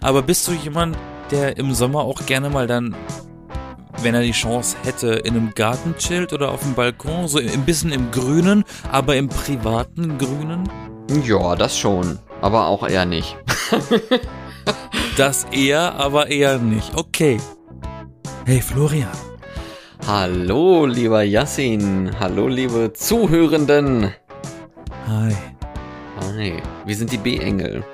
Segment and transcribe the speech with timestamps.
[0.00, 0.96] Aber bist du jemand,
[1.30, 2.94] der im Sommer auch gerne mal dann,
[4.02, 7.64] wenn er die Chance hätte, in einem Garten chillt oder auf dem Balkon, so ein
[7.64, 10.68] bisschen im Grünen, aber im privaten Grünen?
[11.24, 12.18] Ja, das schon.
[12.40, 13.36] Aber auch eher nicht.
[15.16, 16.96] Das eher, aber eher nicht.
[16.96, 17.38] Okay.
[18.46, 19.10] Hey Florian.
[20.06, 22.10] Hallo, lieber Yassin.
[22.18, 24.14] Hallo, liebe Zuhörenden.
[25.06, 25.36] Hi.
[26.20, 27.84] Hi, wir sind die B-Engel.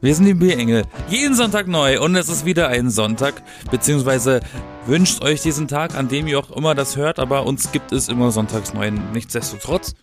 [0.00, 0.84] Wir sind die B-Engel.
[1.08, 4.40] Jeden Sonntag neu und es ist wieder ein Sonntag, beziehungsweise
[4.86, 8.08] wünscht euch diesen Tag, an dem ihr auch immer das hört, aber uns gibt es
[8.08, 8.90] immer sonntags neu.
[8.90, 9.94] Nichtsdestotrotz.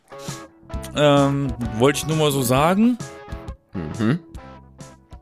[0.98, 2.98] Ähm, wollte ich nur mal so sagen.
[3.74, 4.20] Mhm.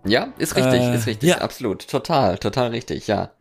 [0.05, 1.37] Ja, ist richtig, Äh, ist richtig, ja.
[1.37, 1.87] absolut.
[1.87, 3.31] Total, total richtig, ja.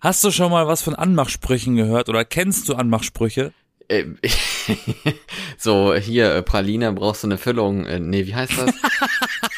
[0.00, 3.52] Hast du schon mal was von Anmachsprüchen gehört oder kennst du Anmachsprüche?
[3.88, 4.18] Ähm,
[5.58, 7.86] so, hier, äh, Praline, brauchst du eine Füllung.
[7.86, 8.74] Äh, nee, wie heißt das?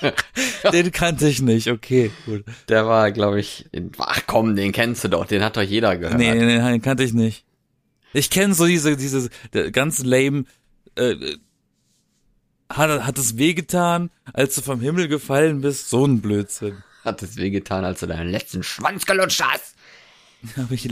[0.72, 2.44] Den kannte ich nicht, okay, gut.
[2.68, 5.96] Der war, glaube ich, in, ach komm, den kennst du doch, den hat doch jeder
[5.96, 6.18] gehört.
[6.18, 7.44] Nee, nee, nee, den kannte ich nicht.
[8.12, 10.44] Ich kenne so diese, diese der ganz lame,
[10.96, 11.14] äh,
[12.68, 15.88] hat, hat es wehgetan, als du vom Himmel gefallen bist?
[15.88, 16.82] So ein Blödsinn.
[17.04, 19.76] Hat es wehgetan, als du deinen letzten Schwanz gelutscht hast.
[20.56, 20.88] Hab ich,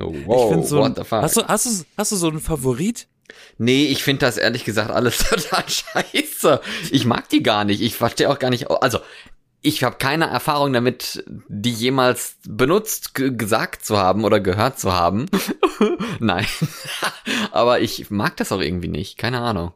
[0.00, 1.22] Oh, ich wow, find so what ein, the fuck.
[1.22, 3.06] hast du, hast du, hast du so einen Favorit?
[3.58, 6.60] Nee, ich finde das ehrlich gesagt alles total scheiße.
[6.90, 7.80] Ich mag die gar nicht.
[7.80, 8.70] Ich verstehe auch gar nicht.
[8.70, 8.98] Also,
[9.62, 14.92] ich habe keine Erfahrung damit, die jemals benutzt, ge- gesagt zu haben oder gehört zu
[14.94, 15.26] haben.
[16.18, 16.46] Nein.
[17.52, 19.18] Aber ich mag das auch irgendwie nicht.
[19.18, 19.72] Keine Ahnung.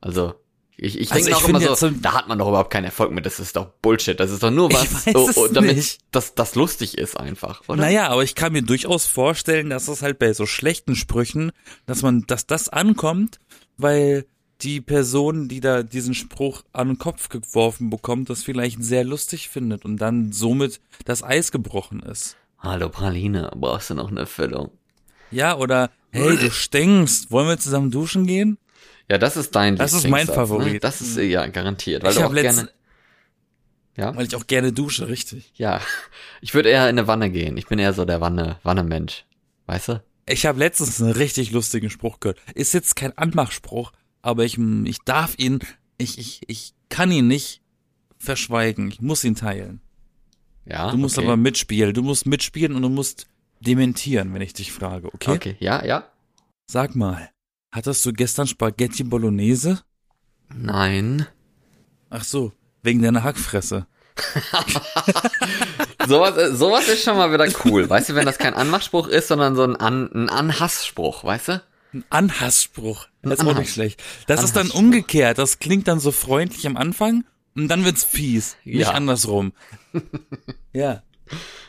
[0.00, 0.34] Also,
[0.80, 2.84] ich, ich Also denke auch immer finde so, so- da hat man doch überhaupt keinen
[2.84, 3.26] Erfolg mit.
[3.26, 4.18] Das ist doch Bullshit.
[4.18, 5.98] Das ist doch nur was, oh, es oh, damit nicht.
[6.12, 7.80] das, das lustig ist einfach, oder?
[7.82, 11.50] Naja, aber ich kann mir durchaus vorstellen, dass es halt bei so schlechten Sprüchen,
[11.86, 13.40] dass man, dass das ankommt,
[13.76, 14.24] weil
[14.62, 19.48] die Person, die da diesen Spruch an den Kopf geworfen bekommt, das vielleicht sehr lustig
[19.48, 22.36] findet und dann somit das Eis gebrochen ist.
[22.60, 24.70] Hallo Praline, brauchst du noch eine Füllung?
[25.30, 28.58] Ja, oder hey, du stinkst, wollen wir zusammen duschen gehen?
[29.10, 30.72] Ja, das ist dein Das ist mein Lieblingssatz, Favorit.
[30.74, 30.80] Ne?
[30.80, 32.68] Das ist äh, ja garantiert, weil ich du auch gerne.
[33.96, 35.52] Ja, weil ich auch gerne dusche, richtig.
[35.56, 35.80] ja.
[36.40, 37.56] Ich würde eher in eine Wanne gehen.
[37.56, 39.24] Ich bin eher so der Wanne, Wanne-Mensch.
[39.66, 40.02] Weißt du?
[40.26, 42.38] Ich habe letztens einen richtig lustigen Spruch gehört.
[42.54, 43.92] Ist jetzt kein Anmachspruch,
[44.22, 45.58] aber ich, ich darf ihn,
[45.96, 47.60] ich, ich, ich kann ihn nicht
[48.18, 48.88] verschweigen.
[48.88, 49.80] Ich muss ihn teilen.
[50.64, 50.90] Ja.
[50.92, 51.26] Du musst okay.
[51.26, 51.92] aber mitspielen.
[51.92, 53.26] Du musst mitspielen und du musst
[53.60, 55.32] dementieren, wenn ich dich frage, okay?
[55.32, 56.08] Okay, ja, ja.
[56.66, 57.30] Sag mal,
[57.70, 59.80] hattest du gestern Spaghetti Bolognese?
[60.54, 61.26] Nein.
[62.10, 62.52] Ach so,
[62.82, 63.86] wegen deiner Hackfresse.
[66.06, 67.88] Sowas, äh, sowas ist schon mal wieder cool.
[67.88, 71.62] Weißt du, wenn das kein Anmachspruch ist, sondern so ein, An ein Anhassspruch, weißt du?
[71.92, 73.06] Ein Anhassspruch.
[73.22, 74.02] Das ist auch Anhass- nicht schlecht.
[74.26, 75.38] Das ist dann umgekehrt.
[75.38, 77.24] Das klingt dann so freundlich am Anfang
[77.54, 78.56] und dann wird's fies.
[78.64, 78.92] Nicht Ja.
[78.92, 79.52] andersrum.
[80.72, 81.02] ja.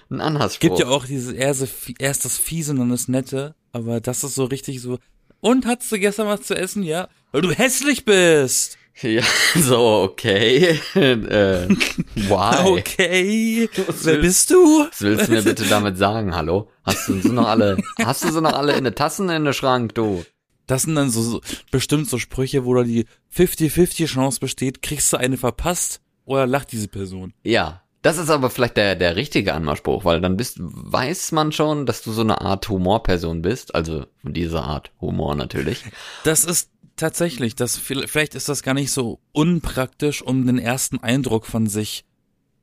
[0.10, 0.60] Ein Anhassspruch.
[0.62, 1.68] Gibt ja auch dieses erste,
[2.00, 5.00] erst das Fiese und dann das Nette, aber das ist so richtig so.
[5.42, 6.84] Und hattest du gestern was zu essen?
[6.84, 7.08] Ja.
[7.32, 8.78] Weil du hässlich bist.
[9.02, 9.24] Ja,
[9.56, 10.80] so, okay.
[10.96, 11.70] äh,
[12.16, 12.80] why?
[12.80, 13.70] Okay.
[13.88, 14.88] Was Wer bist du?
[14.90, 16.70] Was willst du mir bitte damit sagen, hallo?
[16.84, 19.54] Hast du sie noch alle, hast du sie noch alle in der Tassen in der
[19.54, 20.26] Schrank, du?
[20.68, 25.12] Das sind dann so, so bestimmt so Sprüche, wo da die 50-50 Chance besteht, kriegst
[25.14, 27.34] du eine verpasst oder lacht diese Person.
[27.44, 27.82] Ja.
[28.02, 32.02] Das ist aber vielleicht der, der richtige Anmachspruch, weil dann bist, weiß man schon, dass
[32.02, 35.84] du so eine Art Humorperson bist, also diese Art Humor natürlich.
[36.24, 41.46] Das ist tatsächlich, das vielleicht ist das gar nicht so unpraktisch, um den ersten Eindruck
[41.46, 42.06] von sich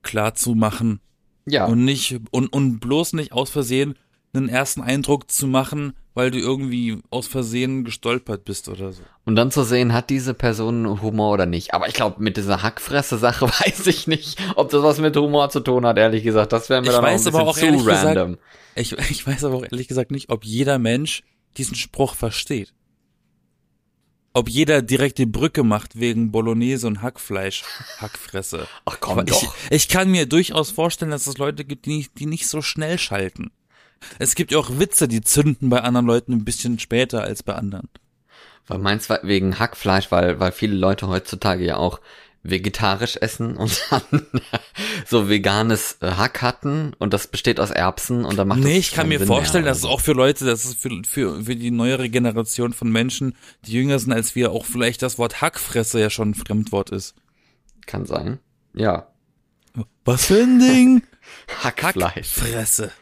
[0.02, 1.00] klar zu machen
[1.46, 1.66] Ja.
[1.66, 3.94] und nicht und, und bloß nicht aus Versehen
[4.32, 9.02] einen ersten Eindruck zu machen, weil du irgendwie aus Versehen gestolpert bist oder so.
[9.26, 11.74] Und dann zu sehen, hat diese Person Humor oder nicht.
[11.74, 15.60] Aber ich glaube, mit dieser Hackfresse-Sache weiß ich nicht, ob das was mit Humor zu
[15.60, 16.52] tun hat, ehrlich gesagt.
[16.52, 18.38] Das wäre mir Ich dann weiß auch ein bisschen zu ehrlich gesagt- random.
[18.74, 21.22] Ich, ich weiß aber auch ehrlich gesagt nicht, ob jeder Mensch
[21.56, 22.72] diesen Spruch versteht.
[24.32, 27.62] Ob jeder direkt die Brücke macht wegen Bolognese und Hackfleisch,
[27.98, 28.66] Hackfresse.
[28.84, 29.54] Ach komm ich, doch.
[29.70, 32.98] ich kann mir durchaus vorstellen, dass es Leute gibt, die, nicht- die nicht so schnell
[32.98, 33.50] schalten.
[34.18, 37.54] Es gibt ja auch Witze, die zünden bei anderen Leuten ein bisschen später als bei
[37.54, 37.88] anderen.
[38.66, 42.00] Weil meins war wegen Hackfleisch, weil, weil viele Leute heutzutage ja auch
[42.50, 44.26] vegetarisch essen und dann
[45.06, 48.92] so veganes äh, Hack hatten und das besteht aus Erbsen und dann macht Nee, ich
[48.92, 49.72] kann mir Sinn vorstellen, mehr.
[49.72, 53.34] dass es auch für Leute, dass es für, für, für die neuere Generation von Menschen,
[53.64, 57.14] die jünger sind als wir, auch vielleicht das Wort Hackfresse ja schon ein Fremdwort ist.
[57.86, 58.38] Kann sein.
[58.74, 59.08] Ja.
[60.04, 61.02] Was für ein Ding?
[61.62, 62.14] Hackfleisch.
[62.14, 62.92] Hackfresse.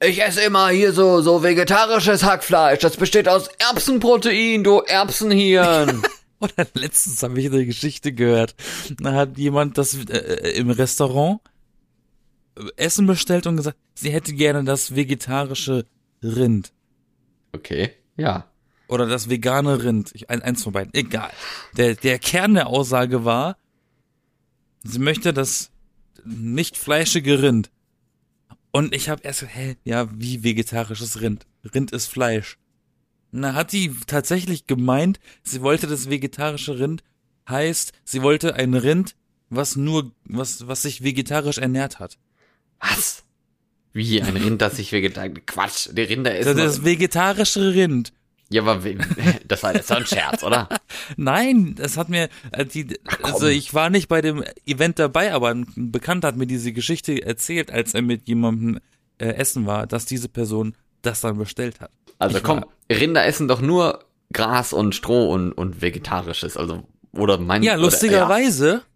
[0.00, 2.80] Ich esse immer hier so, so vegetarisches Hackfleisch.
[2.80, 6.02] Das besteht aus Erbsenprotein, du Erbsenhirn.
[6.40, 8.54] Oder letztens habe ich eine Geschichte gehört.
[8.98, 11.40] Da hat jemand das äh, im Restaurant
[12.56, 15.86] äh, Essen bestellt und gesagt, sie hätte gerne das vegetarische
[16.22, 16.72] Rind.
[17.52, 18.46] Okay, ja.
[18.88, 20.10] Oder das vegane Rind.
[20.14, 20.92] Ich, ein, eins von beiden.
[20.92, 21.30] Egal.
[21.76, 23.56] Der, der Kern der Aussage war,
[24.82, 25.70] sie möchte das
[26.24, 27.70] nicht fleischige Rind.
[28.74, 31.46] Und ich habe erst, gesagt, hä, ja, wie vegetarisches Rind?
[31.72, 32.58] Rind ist Fleisch.
[33.30, 37.04] Na, hat die tatsächlich gemeint, sie wollte das vegetarische Rind,
[37.48, 39.14] heißt, sie wollte ein Rind,
[39.48, 42.18] was nur, was, was sich vegetarisch ernährt hat.
[42.80, 43.22] Was?
[43.92, 46.46] Wie ein Rind, das sich vegetarisch, Quatsch, die Rinder ist.
[46.46, 48.12] Das, das vegetarische Rind.
[48.54, 48.80] Ja, aber
[49.48, 50.68] das war jetzt so ein Scherz, oder?
[51.16, 55.48] Nein, das hat mir, äh, die, also ich war nicht bei dem Event dabei, aber
[55.50, 58.78] ein Bekannter hat mir diese Geschichte erzählt, als er mit jemandem
[59.18, 61.90] äh, essen war, dass diese Person das dann bestellt hat.
[62.20, 66.84] Also Ich komm, war- Rinder essen doch nur Gras und Stroh und, und Vegetarisches, also,
[67.12, 68.93] oder mein, Ja, lustigerweise äh,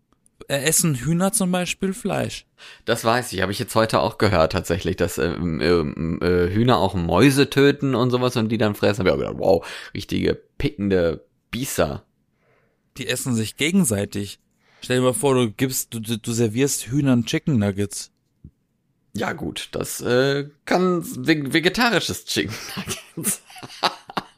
[0.56, 2.46] essen Hühner zum Beispiel Fleisch.
[2.84, 6.78] Das weiß ich, habe ich jetzt heute auch gehört tatsächlich, dass ähm, ähm, äh, Hühner
[6.78, 9.00] auch Mäuse töten und sowas und die dann fressen.
[9.00, 12.04] Hab ich auch gedacht, wow, richtige pickende Biester.
[12.96, 14.40] Die essen sich gegenseitig.
[14.80, 18.10] Stell dir mal vor, du gibst, du, du, servierst Hühnern Chicken Nuggets.
[19.14, 23.42] Ja gut, das äh, kann ve vegetarisches Chicken Nuggets.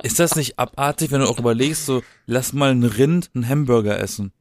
[0.03, 4.01] Ist das nicht abartig, wenn du auch überlegst, so, lass mal ein Rind einen Hamburger
[4.01, 4.33] essen?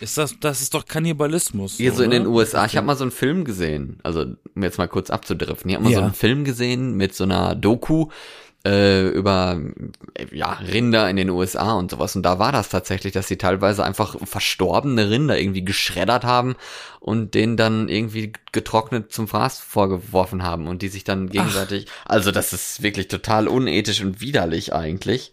[0.00, 1.76] Ist das, das ist doch Kannibalismus.
[1.76, 4.78] Hier so in den USA, ich habe mal so einen Film gesehen, also um jetzt
[4.78, 6.04] mal kurz abzudriften, ich habe mal so Ja.
[6.04, 8.08] einen Film gesehen mit so einer Doku
[8.66, 9.60] äh, über
[10.32, 13.84] ja, Rinder in den USA und sowas und da war das tatsächlich, dass sie teilweise
[13.84, 16.56] einfach verstorbene Rinder irgendwie geschreddert haben
[17.00, 22.30] und denen dann irgendwie getrocknet zum Fraß vorgeworfen haben und die sich dann gegenseitig, also
[22.32, 25.32] das ist wirklich total unethisch und widerlich eigentlich.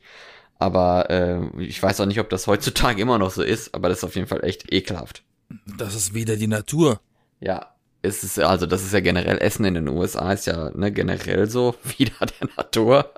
[0.58, 4.00] Aber äh, ich weiß auch nicht, ob das heutzutage immer noch so ist, aber das
[4.00, 5.24] ist auf jeden Fall echt ekelhaft.
[5.78, 7.02] Das ist wieder die Natur.
[7.40, 10.92] Ja, es ist also das ist ja generell Essen in den USA ist ja ne,
[10.92, 13.12] generell so wieder der Natur.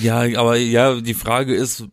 [0.00, 1.84] Ja, aber ja, die Frage ist,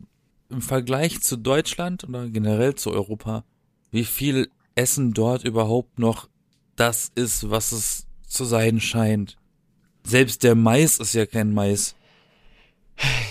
[0.48, 3.44] im Vergleich zu Deutschland oder generell zu Europa,
[3.90, 6.28] wie viel Essen dort überhaupt noch
[6.76, 9.36] das ist, was es zu sein scheint.
[10.04, 11.96] Selbst der Mais ist ja kein Mais.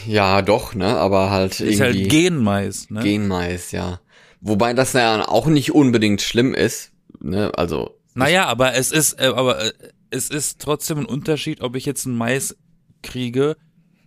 [0.05, 3.01] Ja, doch, ne, aber halt Ist halt irgendwie Genmais, ne?
[3.01, 3.99] Genmais, ja.
[4.41, 9.31] Wobei das ja auch nicht unbedingt schlimm ist, ne, also Naja, aber es ist, äh,
[9.35, 9.73] aber äh,
[10.09, 12.55] es ist trotzdem ein Unterschied, ob ich jetzt einen Mais
[13.01, 13.57] kriege,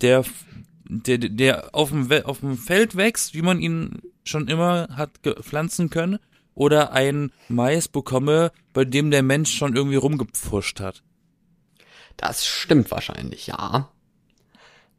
[0.01, 0.25] der,
[0.89, 5.91] der, der auf dem, auf dem Feld wächst, wie man ihn schon immer hat pflanzen
[5.91, 6.19] können,
[6.55, 11.03] oder ein Mais bekomme, bei dem der Mensch schon irgendwie rumgepfuscht hat.
[12.17, 13.91] das stimmt wahrscheinlich, ja.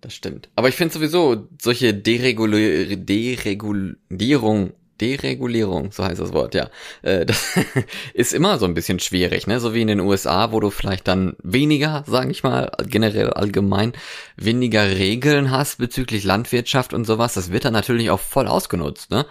[0.01, 0.49] Das stimmt.
[0.55, 6.69] Aber ich finde sowieso solche Dereguli Deregulierung Deregulierung, so heißt das Wort, ja.
[7.01, 7.57] Äh, das
[8.13, 9.59] ist immer so ein bisschen schwierig, ne?
[9.59, 13.93] So wie in den USA, wo du vielleicht dann weniger, sage ich mal, generell allgemein,
[14.35, 17.33] weniger Regeln hast bezüglich Landwirtschaft und sowas.
[17.33, 19.25] Das wird dann natürlich auch voll ausgenutzt, ne?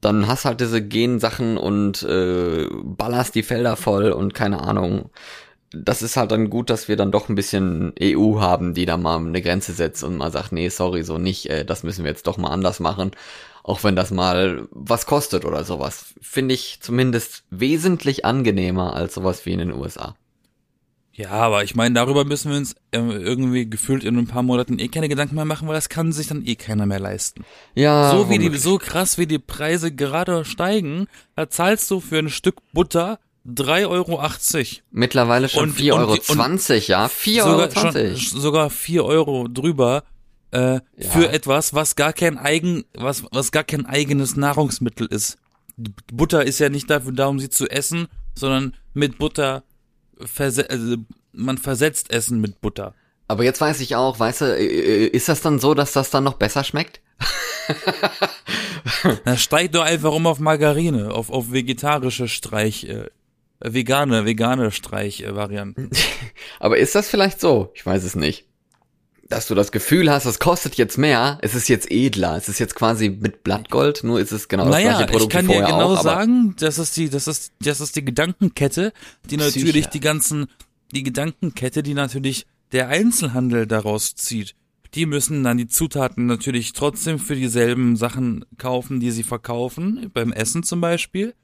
[0.00, 5.10] Dann hast halt diese Gensachen und äh, ballerst die Felder voll und keine Ahnung.
[5.74, 8.96] Das ist halt dann gut, dass wir dann doch ein bisschen EU haben, die da
[8.96, 12.10] mal eine Grenze setzt und mal sagt, nee, sorry, so nicht, äh, das müssen wir
[12.10, 13.10] jetzt doch mal anders machen.
[13.62, 16.14] Auch wenn das mal was kostet oder sowas.
[16.20, 20.14] Finde ich zumindest wesentlich angenehmer als sowas wie in den USA.
[21.16, 24.80] Ja, aber ich meine, darüber müssen wir uns äh, irgendwie gefühlt in ein paar Monaten
[24.80, 27.44] eh keine Gedanken mehr machen, weil das kann sich dann eh keiner mehr leisten.
[27.74, 32.18] Ja, so wie die, so krass wie die Preise gerade steigen, da zahlst du für
[32.18, 34.22] ein Stück Butter 3,80 Euro.
[34.90, 37.08] Mittlerweile schon Und- 4,20 Euro, und- und ja?
[37.08, 37.68] 4,20 sogar,
[38.02, 38.16] Euro.
[38.16, 40.04] schon, sogar 4 Euro drüber
[40.50, 40.80] äh, Ja.
[41.10, 45.36] für etwas, was gar kein eigen, was, was gar kein eigenes Nahrungsmittel ist.
[46.12, 49.64] Butter ist ja nicht dafür da, um sie zu essen, sondern mit Butter
[50.24, 50.96] verse also
[51.32, 52.94] man versetzt Essen mit Butter.
[53.26, 56.34] Aber jetzt weiß ich auch, weißt du, ist das dann so, dass das dann noch
[56.34, 57.00] besser schmeckt?
[59.24, 63.08] Na, steig doch einfach um auf Margarine, auf, auf vegetarische Streich, äh,
[63.64, 65.90] vegane, vegane Streich-Varianten.
[66.60, 67.70] Aber ist das vielleicht so?
[67.74, 68.46] Ich weiß es nicht.
[69.28, 72.58] Dass du das Gefühl hast, es kostet jetzt mehr, es ist jetzt edler, es ist
[72.58, 75.62] jetzt quasi mit Blattgold, nur ist es genau das Naja, gleiche Produkt ich kann dir
[75.62, 78.92] genau auch, sagen, das ist die, das ist, das ist die Gedankenkette,
[79.30, 79.90] die natürlich Psyche.
[79.90, 80.46] die ganzen,
[80.92, 84.54] die Gedankenkette, die natürlich der Einzelhandel daraus zieht.
[84.94, 90.32] Die müssen dann die Zutaten natürlich trotzdem für dieselben Sachen kaufen, die sie verkaufen, beim
[90.32, 91.34] Essen zum Beispiel.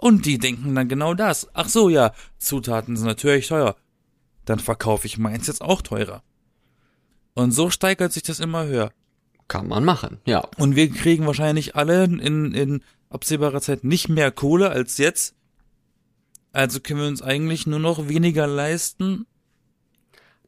[0.00, 1.48] Und die denken dann genau das.
[1.52, 3.76] Ach so, ja, Zutaten sind natürlich teuer.
[4.46, 6.22] Dann verkaufe ich meins jetzt auch teurer.
[7.34, 8.92] Und so steigert sich das immer höher.
[9.46, 10.48] Kann man machen, ja.
[10.56, 15.34] Und wir kriegen wahrscheinlich alle in, in absehbarer Zeit nicht mehr Kohle als jetzt.
[16.52, 19.26] Also können wir uns eigentlich nur noch weniger leisten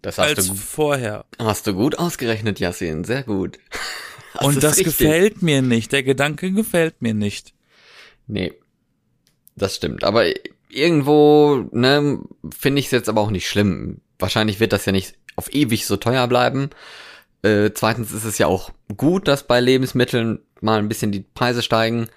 [0.00, 1.26] Das hast, als du, vorher.
[1.38, 3.04] hast du gut ausgerechnet, Yassin.
[3.04, 3.58] Sehr gut.
[4.34, 4.86] Das Und das richtig.
[4.86, 5.92] gefällt mir nicht.
[5.92, 7.52] Der Gedanke gefällt mir nicht.
[8.26, 8.54] Nee.
[9.56, 10.04] Das stimmt.
[10.04, 10.24] Aber
[10.68, 12.20] irgendwo, ne,
[12.56, 14.00] finde ich es jetzt aber auch nicht schlimm.
[14.18, 16.70] Wahrscheinlich wird das ja nicht auf ewig so teuer bleiben.
[17.42, 21.62] Äh, zweitens ist es ja auch gut, dass bei Lebensmitteln mal ein bisschen die Preise
[21.62, 22.08] steigen.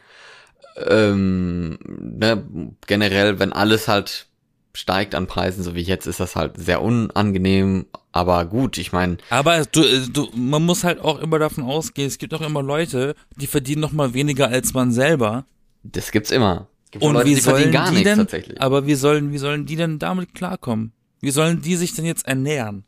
[0.87, 2.43] Ähm, ne,
[2.85, 4.27] generell, wenn alles halt
[4.73, 7.85] steigt an Preisen, so wie jetzt, ist das halt sehr unangenehm.
[8.11, 12.07] Aber gut, ich meine, Aber du, äh, du, man muss halt auch immer davon ausgehen,
[12.07, 15.45] es gibt auch immer Leute, die verdienen noch mal weniger als man selber.
[15.83, 16.67] das gibt's immer.
[16.99, 19.75] Und Leute, wie die sollen gar die nichts denn, aber wie sollen, wie sollen die
[19.75, 20.93] denn damit klarkommen?
[21.19, 22.85] Wie sollen die sich denn jetzt ernähren?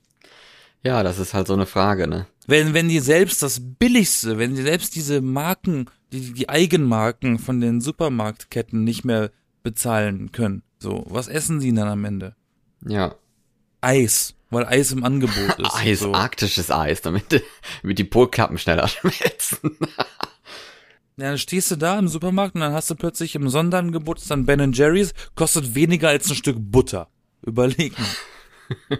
[0.83, 2.27] Ja, das ist halt so eine Frage, ne?
[2.45, 7.59] Wenn, wenn die selbst das Billigste, wenn die selbst diese Marken, die, die Eigenmarken von
[7.59, 9.31] den Supermarktketten nicht mehr
[9.63, 12.35] bezahlen können, so, was essen sie dann am Ende?
[12.85, 13.15] Ja.
[13.81, 15.75] Eis, weil Eis im Angebot ist.
[15.75, 16.13] Eis, so.
[16.13, 17.43] arktisches Eis, damit,
[17.81, 19.77] damit die Polkappen schneller schmelzen.
[21.19, 24.45] Ja, dann stehst du da im Supermarkt und dann hast du plötzlich im Sonderangebot dann
[24.45, 27.09] Ben Jerry's, kostet weniger als ein Stück Butter.
[27.41, 28.99] Überleg mal.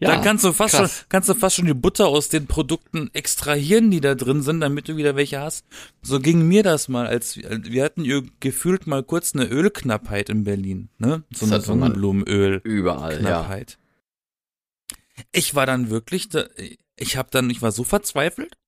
[0.00, 0.98] da kannst du fast krass.
[0.98, 4.60] schon, kannst du fast schon die Butter aus den Produkten extrahieren, die da drin sind,
[4.60, 5.64] damit du wieder welche hast.
[6.02, 10.44] So ging mir das mal, als wir hatten ihr gefühlt mal kurz eine Ölknappheit in
[10.44, 11.22] Berlin, ne?
[11.32, 12.60] So eine Sonnenblumenöl.
[12.62, 13.20] Überall, ja.
[13.20, 13.78] Knappheit.
[15.32, 16.44] Ich war dann wirklich, da,
[16.96, 18.58] ich habe dann, ich war so verzweifelt,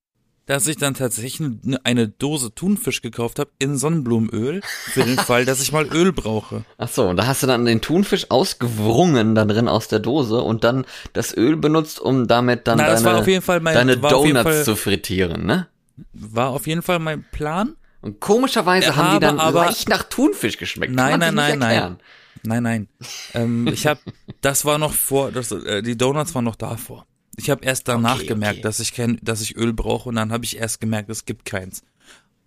[0.47, 5.45] dass ich dann tatsächlich eine, eine Dose Thunfisch gekauft habe in Sonnenblumenöl für den Fall,
[5.45, 6.65] dass ich mal Öl brauche.
[6.79, 10.41] Ach so, und da hast du dann den Thunfisch ausgewrungen da drin aus der Dose
[10.41, 14.77] und dann das Öl benutzt, um damit dann Na, deine, mein, deine Donuts Fall, zu
[14.77, 15.67] frittieren, ne?
[16.13, 17.77] war auf jeden Fall mein Plan.
[18.03, 20.95] Und komischerweise Ja, haben die dann aber- leicht nach Thunfisch geschmeckt.
[20.95, 21.71] Nein, nein, nein, nein.
[21.73, 21.99] erklären.
[22.43, 22.89] Nein, nein.
[23.35, 24.01] ähm, ich habe,
[24.41, 27.07] das war noch vor, das, äh, die Donuts waren noch davor.
[27.37, 28.63] Ich habe erst danach Okay, gemerkt, okay.
[28.63, 31.45] dass ich kein, dass ich Öl brauche und dann habe ich erst gemerkt, es gibt
[31.45, 31.83] keins.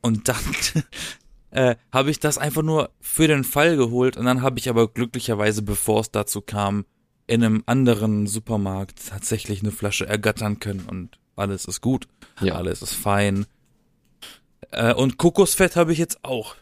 [0.02, 0.38] Und dann
[1.52, 4.88] äh, habe ich das einfach nur für den Fall geholt und dann habe ich aber
[4.88, 6.86] glücklicherweise, bevor es dazu kam,
[7.28, 12.08] in einem anderen Supermarkt tatsächlich eine Flasche ergattern können und alles ist gut,
[12.42, 12.56] Ja.
[12.56, 13.46] alles ist fein.
[14.72, 16.56] Äh, und Kokosfett habe ich jetzt auch.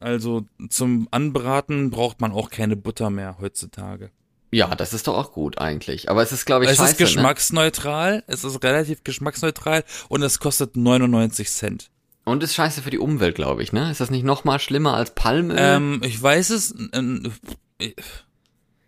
[0.00, 4.10] Also zum Anbraten braucht man auch keine Butter mehr heutzutage.
[4.54, 6.08] Ja, das ist doch auch gut eigentlich.
[6.08, 10.38] Aber es ist, glaube ich, es scheiße, ist geschmacksneutral, es ist relativ geschmacksneutral und es
[10.38, 11.82] kostet 99 Cent.
[11.82, 12.30] ne?
[12.32, 13.90] Und ist scheiße für die Umwelt, glaube ich, ne?
[13.90, 15.56] Ist das nicht noch mal schlimmer als Palmöl?
[15.58, 17.32] Ähm, ich weiß es, ähm,
[17.78, 17.90] äh,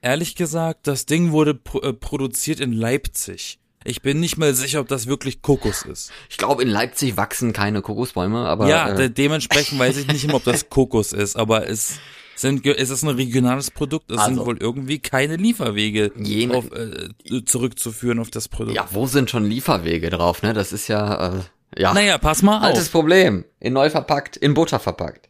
[0.03, 3.59] ehrlich gesagt, das Ding wurde pro, äh, produziert in Leipzig.
[3.83, 6.13] Ich bin nicht mal sicher, ob das wirklich Kokos ist.
[6.31, 10.25] ich glaube, in Leipzig wachsen keine Kokosbäume, aber ja, äh, de dementsprechend weiß ich nicht
[10.27, 11.99] immer, ob das Kokos ist, aber es
[12.37, 14.47] sind, es ist ein regionales Produkt, es sind Also.
[14.47, 18.77] wohl irgendwie keine Lieferwege Jene- auf, äh, zurückzuführen auf das Produkt.
[18.77, 20.53] ja, wo sind schon Lieferwege drauf, ne?
[20.53, 21.41] Das ist ja, äh,
[21.79, 22.93] ja, Naja, pass mal altes auf.
[22.93, 23.45] Problem.
[23.61, 25.29] In neu verpackt, in Butter verpackt.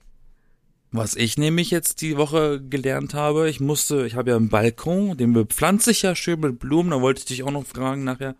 [0.93, 5.17] Was ich nämlich jetzt die Woche gelernt habe, ich musste, ich habe ja einen Balkon,
[5.17, 8.35] den bepflanze ich ja schön mit Blumen, da wollte ich dich auch noch fragen nachher.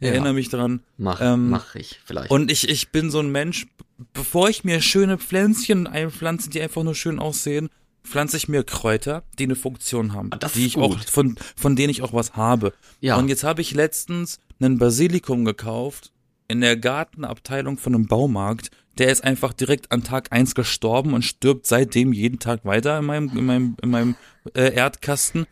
[0.00, 0.08] Ja.
[0.10, 0.82] Erinnere mich dran.
[0.98, 2.30] Mach, Ähm, mach ich vielleicht.
[2.30, 3.66] Und ich, ich bin so ein Mensch,
[4.12, 7.68] bevor ich mir schöne Pflänzchen einpflanze, die einfach nur schön aussehen,
[8.04, 11.08] pflanze ich mir Kräuter, die eine Funktion haben, Ah, das die ich auch, gut.
[11.10, 12.72] von, von denen ich auch was habe.
[13.00, 13.16] Ja.
[13.16, 16.12] Und jetzt habe ich letztens einen Basilikum gekauft
[16.48, 18.70] in der Gartenabteilung von einem Baumarkt.
[18.98, 23.04] Der ist einfach direkt an Tag eins gestorben und stirbt seitdem jeden Tag weiter in
[23.06, 24.16] meinem, in meinem, in meinem
[24.54, 25.46] äh, Erdkasten.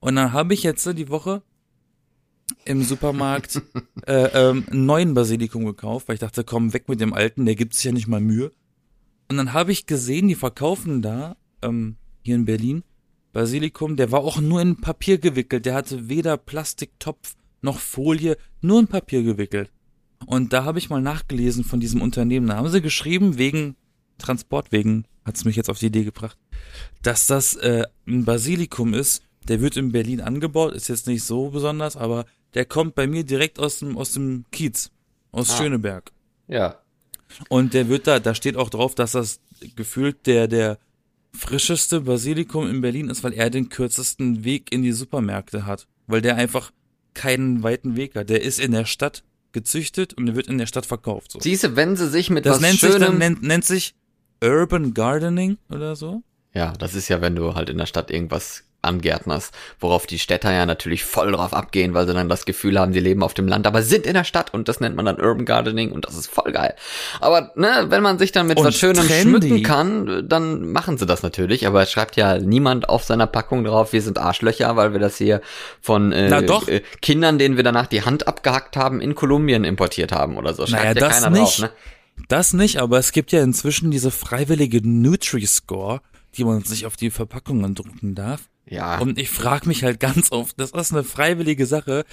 [0.00, 1.42] Und dann habe ich jetzt die Woche
[2.64, 3.62] im Supermarkt
[4.06, 7.54] äh, ähm, einen neuen Basilikum gekauft, weil ich dachte, komm, weg mit dem alten, der
[7.54, 8.50] gibt sich ja nicht mal Mühe.
[9.28, 12.82] Und dann habe ich gesehen, die verkaufen da, ähm, hier in Berlin,
[13.32, 15.64] Basilikum, der war auch nur in Papier gewickelt.
[15.66, 19.70] Der hatte weder Plastiktopf noch Folie, nur in Papier gewickelt.
[20.26, 22.48] Und da habe ich mal nachgelesen von diesem Unternehmen.
[22.48, 23.76] Da haben sie geschrieben, wegen
[24.18, 26.38] Transportwegen, hat's mich jetzt auf die Idee gebracht,
[27.02, 31.50] dass das äh, ein Basilikum ist, der wird in Berlin angebaut, ist jetzt nicht so
[31.50, 34.90] besonders, aber der kommt bei mir direkt aus dem, aus dem Kiez,
[35.32, 35.56] aus Ah.
[35.56, 36.12] Schöneberg.
[36.48, 36.76] ja.
[37.48, 39.40] Und der wird da, da steht auch drauf, dass das
[39.74, 40.78] gefühlt der, der
[41.34, 45.86] frischeste Basilikum in Berlin ist, weil er den kürzesten Weg in die Supermärkte hat.
[46.06, 46.72] Weil der einfach
[47.14, 48.30] keinen weiten Weg hat.
[48.30, 49.22] Der ist in der Stadt
[49.52, 51.32] gezüchtet und der wird in der Stadt verkauft.
[51.32, 51.40] So.
[51.40, 53.00] Siehste, wenn sie sich mit Das was nennt sich Schönem...
[53.00, 53.94] dann, nennt, nennt sich
[54.42, 56.22] Urban Gardening oder so.
[56.54, 60.52] ja, das ist ja, wenn du halt in der Stadt irgendwas angärtnerst, worauf die Städter
[60.52, 63.48] ja natürlich voll drauf abgehen, weil sie dann das Gefühl haben, sie leben auf dem
[63.48, 66.16] Land, aber sind in der Stadt und das nennt man dann Urban Gardening und das
[66.16, 66.74] ist voll geil.
[67.20, 69.22] Aber ne, wenn man sich dann mit Und was Schönem trendy.
[69.22, 73.64] schmücken kann, dann machen sie das natürlich, aber es schreibt ja niemand auf seiner Packung
[73.64, 75.40] drauf, wir sind Arschlöcher, weil wir das hier
[75.80, 80.36] von äh, äh, Kindern, denen wir danach die Hand abgehackt haben, in Kolumbien importiert haben
[80.36, 80.66] oder so.
[80.66, 81.60] Schreibt Naja, ja das keiner nicht.
[81.60, 81.70] drauf, ne?
[82.28, 86.00] Das nicht, aber es gibt ja inzwischen diese freiwillige Nutri-Score,
[86.36, 88.48] die man sich auf die Verpackungen drucken darf.
[88.72, 88.98] Ja.
[88.98, 92.04] Und ich frage mich halt ganz oft, das ist eine freiwillige Sache,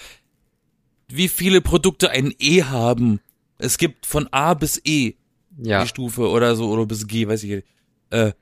[1.08, 3.22] wie viele Produkte ein E haben.
[3.58, 5.14] Es gibt von A bis E
[5.58, 5.82] ja.
[5.82, 7.68] die Stufe oder so oder bis G, weiß ich nicht.
[8.10, 8.34] Äh,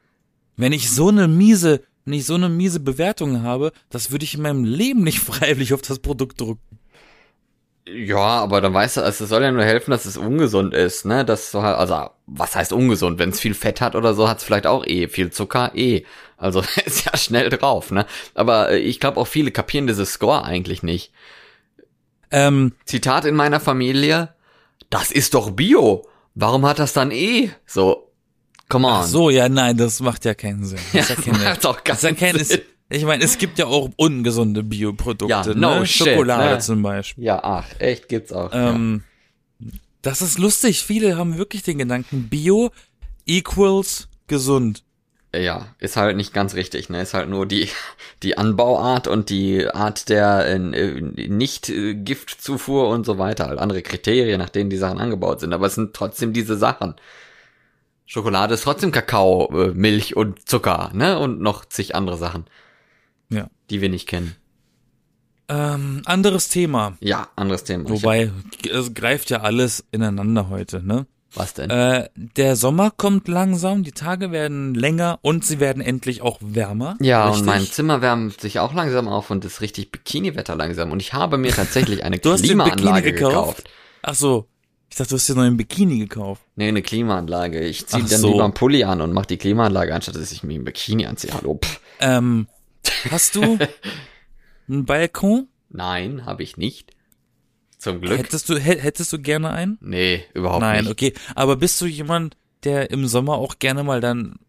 [0.55, 4.33] wenn ich so eine miese, wenn ich so eine miese Bewertung habe, das würde ich
[4.33, 6.76] in meinem Leben nicht freiwillig auf das Produkt drucken.
[7.93, 11.05] Ja, aber dann weißt du, also es soll ja nur helfen, dass es ungesund ist,
[11.05, 11.23] ne?
[11.23, 13.17] Das so halt, also was heißt ungesund?
[13.19, 16.03] Wenn es viel Fett hat oder so, hat es vielleicht auch eh viel Zucker, eh.
[16.37, 18.05] Also ist ja schnell drauf, ne?
[18.33, 21.11] Aber äh, ich glaube auch viele kapieren dieses Score eigentlich nicht.
[22.29, 24.33] Ähm, Zitat in meiner Familie:
[24.89, 26.07] Das ist doch Bio.
[26.35, 27.51] Warum hat das dann eh?
[27.65, 28.11] So,
[28.69, 28.93] come on.
[28.93, 30.79] ach so, ja, nein, das macht ja keinen Sinn.
[30.93, 32.61] Das Ja, macht das ist ja keinen keine, Sinn.
[32.89, 35.85] Ich meine, es gibt ja auch ungesunde Bioprodukte, Ja, no ne?
[35.85, 36.59] shit, Schokolade ne?
[36.59, 37.23] zum Beispiel.
[37.23, 38.51] Ja, ach, echt gibt's auch.
[38.53, 39.03] Ähm,
[40.01, 40.83] Das ist lustig.
[40.83, 42.71] Viele haben wirklich den Gedanken, Bio
[43.25, 44.83] equals gesund.
[45.33, 45.39] ja.
[45.41, 47.01] ja, ist halt nicht ganz richtig, ne?
[47.01, 47.67] Ist halt nur die
[48.23, 53.81] die Anbauart und die Art der äh, nicht äh, Giftzufuhr und so weiter, halt andere
[53.81, 56.95] Kriterien, nach denen die Sachen angebaut sind, aber es sind trotzdem diese Sachen.
[58.05, 61.19] Schokolade ist trotzdem Kakao, äh, Milch und Zucker, ne?
[61.19, 62.45] Und noch zig andere Sachen,
[63.29, 63.47] Ja.
[63.69, 64.35] die wir nicht kennen.
[65.49, 66.97] Ähm, anderes Thema.
[66.99, 67.89] Ja, anderes Thema.
[67.89, 68.31] Wobei,
[68.69, 71.07] es greift ja alles ineinander heute, ne?
[71.33, 71.69] was denn?
[71.69, 76.95] Äh, der Sommer kommt langsam, die Tage werden länger und sie werden endlich auch wärmer.
[76.99, 77.41] Ja, Richtig?
[77.41, 80.91] und mein Zimmer wärmt sich auch langsam auf und ist richtig Bikini-Wetter langsam.
[80.91, 83.57] Und ich habe mir tatsächlich eine Du Klimaanlage gekauft?
[83.57, 83.69] gekauft.
[84.01, 84.47] Ach so.
[84.89, 86.41] Ich dachte, du hast dir noch einen Bikini gekauft.
[86.55, 87.59] Nee, eine Klimaanlage.
[87.59, 88.31] Ich ziehe dann so.
[88.31, 91.33] lieber einen Pulli an und mache die Klimaanlage, anstatt dass ich mir ein Bikini anziehe.
[91.33, 91.59] Hallo.
[91.63, 91.79] Pff.
[91.99, 92.47] Ähm,
[93.11, 93.57] hast du
[94.67, 95.47] einen Balkon?
[95.69, 96.91] Nein, habe ich nicht.
[97.77, 98.17] Zum Glück.
[98.17, 99.77] Hättest du, hä- hättest du gerne einen?
[99.81, 100.91] nee, überhaupt Nein, nicht.
[100.91, 101.13] okay.
[101.35, 104.39] Aber bist du jemand, der im Sommer auch gerne mal dann,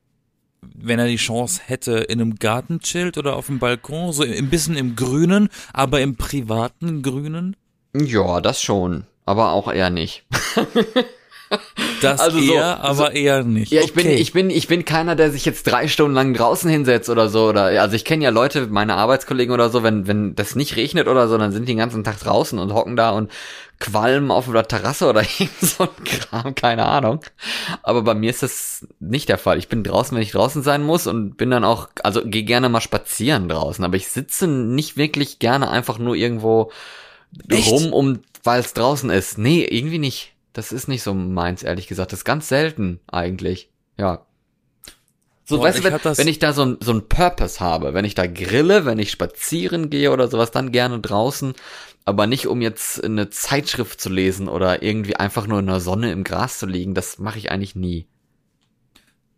[0.62, 4.48] wenn er die Chance hätte, in einem Garten chillt oder auf dem Balkon, so ein
[4.50, 7.54] bisschen im Grünen, aber im privaten Grünen?
[7.94, 9.04] Ja, das schon.
[9.26, 10.24] Aber auch eher nicht.
[12.00, 13.72] Das Also so- eher, aber eher nicht.
[13.72, 14.14] Ja, ich bin, Okay.
[14.16, 17.48] ich bin, ich bin keiner, der sich jetzt drei Stunden lang draußen hinsetzt oder so.
[17.48, 21.08] Oder also ich kenne ja Leute, meine Arbeitskollegen oder so, wenn, wenn das nicht regnet
[21.08, 23.32] oder so, dann sind die den ganzen Tag draußen und hocken da und
[23.80, 25.22] qualmen auf der Terrasse oder
[25.60, 27.20] so ein Kram, keine Ahnung.
[27.82, 29.58] Aber bei mir ist das nicht der Fall.
[29.58, 32.68] Ich bin draußen, wenn ich draußen sein muss und bin dann auch, also gehe gerne
[32.68, 36.70] mal spazieren draußen, aber ich sitze nicht wirklich gerne einfach nur irgendwo
[37.48, 37.70] Echt?
[37.72, 39.36] rum, um, weil es draußen ist.
[39.38, 40.32] Nee, irgendwie nicht.
[40.58, 42.10] Das ist nicht so meins, ehrlich gesagt.
[42.10, 43.70] Das ist ganz selten eigentlich.
[43.96, 44.26] Ja.
[45.44, 48.04] So, Boah, weißt du, wenn, wenn ich da so ein, so ein Purpose habe, wenn
[48.04, 51.52] ich da grille, wenn ich spazieren gehe oder sowas, dann gerne draußen,
[52.04, 56.10] aber nicht um jetzt eine Zeitschrift zu lesen oder irgendwie einfach nur in der Sonne
[56.10, 58.08] im Gras zu liegen, das mache ich eigentlich nie.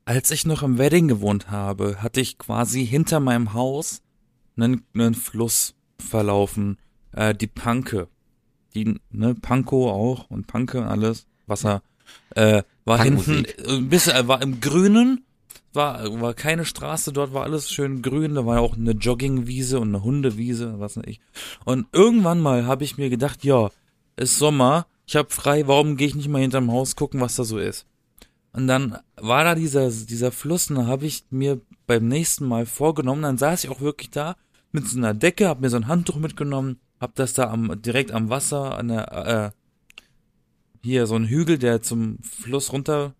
[0.06, 4.00] Als ich noch im Wedding gewohnt habe, hatte ich quasi hinter meinem Haus
[4.56, 6.78] einen, einen Fluss verlaufen,
[7.12, 8.08] äh, die Panke.
[8.74, 11.82] Die, ne, Pankow auch und Panke und alles, Wasser,
[12.30, 15.24] äh, war hinten, äh, bisschen, äh, war im Grünen,
[15.72, 19.88] war, war keine Straße, dort war alles schön grün, da war auch eine Joggingwiese und
[19.88, 21.20] eine Hundewiese, was weiß ich.
[21.64, 23.70] Und irgendwann mal habe ich mir gedacht, ja,
[24.16, 27.44] ist Sommer, ich hab frei, warum gehe ich nicht mal hinterm Haus gucken, was da
[27.44, 27.86] so ist?
[28.52, 32.66] Und dann war da dieser, dieser Fluss und da habe ich mir beim nächsten Mal
[32.66, 34.36] vorgenommen, dann saß ich auch wirklich da
[34.72, 38.12] mit so einer Decke, hab mir so ein Handtuch mitgenommen, hab das da am, direkt
[38.12, 39.58] am Wasser, an der, äh,
[40.82, 43.14] hier so ein Hügel, der zum Fluss runter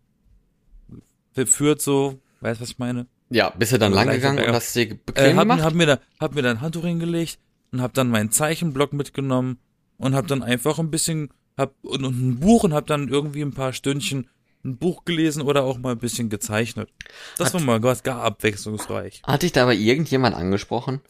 [1.46, 3.06] führt, so, weißt was ich meine?
[3.30, 5.62] Ja, bist du dann lang gegangen und hast dir Äh, bequem hab, gemacht?
[5.62, 7.38] hab, mir da, hab mir da ein Handtuch hingelegt
[7.72, 9.58] und hab dann meinen Zeichenblock mitgenommen
[9.96, 13.42] und hab dann einfach ein bisschen, hab, und, und ein Buch und hab dann irgendwie
[13.42, 14.28] ein paar Stündchen
[14.64, 16.90] ein Buch gelesen oder auch mal ein bisschen gezeichnet.
[17.38, 19.22] Das war mal was gar abwechslungsreich.
[19.24, 21.00] Hat dich da aber irgendjemand angesprochen?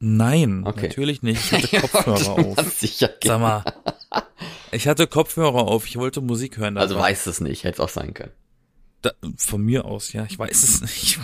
[0.00, 0.88] Nein, Okay.
[0.88, 1.52] natürlich nicht.
[1.52, 2.72] Ich hatte Kopfhörer auf.
[2.72, 3.10] Sicher.
[3.24, 3.64] Sag mal.
[4.70, 6.76] Ich hatte Kopfhörer auf, ich wollte Musik hören.
[6.76, 8.32] Also aber weiß es nicht, hätte es auch sein können.
[9.02, 11.18] da, von mir aus, ja, ich weiß es nicht.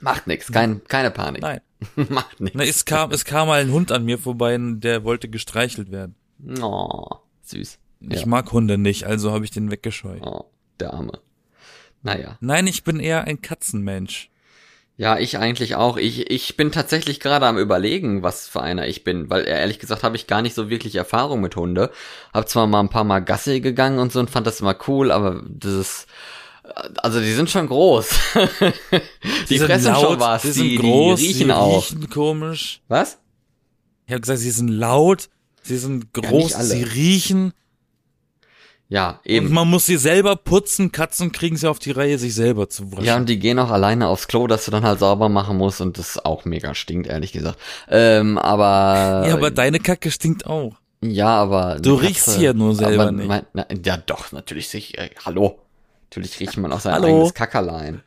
[0.00, 1.42] Macht nix, kein, keine Panik.
[1.42, 1.60] Nein.
[2.08, 2.36] Macht.
[2.38, 6.14] Na, es kam, es kam mal ein Hund an mir vorbei, der wollte gestreichelt werden.
[6.60, 7.06] Oh,
[7.42, 7.78] süß.
[8.00, 8.26] Ich Ja.
[8.26, 10.22] mag Hunde nicht, also habe ich den weggescheut.
[10.24, 10.44] Oh,
[10.78, 11.18] der Arme.
[12.02, 12.36] Naja.
[12.40, 14.30] Nein, ich bin eher ein Katzenmensch.
[14.98, 15.96] Ja, ich eigentlich auch.
[15.96, 20.02] Ich, ich bin tatsächlich gerade am überlegen, was für einer ich bin, weil ehrlich gesagt
[20.02, 21.92] habe ich gar nicht so wirklich Erfahrung mit Hunde.
[22.34, 25.12] Hab zwar mal ein paar Mal Gassi gegangen und so und fand das immer cool,
[25.12, 26.06] aber das ist
[26.96, 28.08] also die sind schon groß.
[28.60, 29.02] die,
[29.48, 30.42] Die sind fressen laut, schon was.
[30.42, 31.76] die sind die, groß, die riechen die auch.
[31.90, 32.80] riechen komisch.
[32.88, 33.18] Was?
[34.06, 35.28] Ich habe gesagt, sie sind laut,
[35.62, 36.64] sie sind groß, alle.
[36.66, 37.52] sie riechen
[38.90, 39.52] Ja, und eben.
[39.52, 40.92] man muss sie selber putzen.
[40.92, 43.04] Katzen kriegen sie auf die Reihe, sich selber zu waschen.
[43.04, 45.82] Ja, und die gehen auch alleine aufs Klo, dass du dann halt sauber machen musst
[45.82, 47.58] und das auch mega stinkt, ehrlich gesagt.
[47.88, 49.24] Ähm, aber.
[49.28, 50.74] Ja, aber deine Kacke stinkt auch.
[51.02, 51.78] Ja, aber.
[51.80, 53.28] Du riechst Katze- sie ja nur selber nicht.
[53.28, 54.96] Mein, na, ja, doch, natürlich sich.
[54.96, 55.58] Äh, hallo.
[56.10, 57.06] Natürlich riecht man auch sein Hallo.
[57.08, 58.02] eigenes Kackerlein.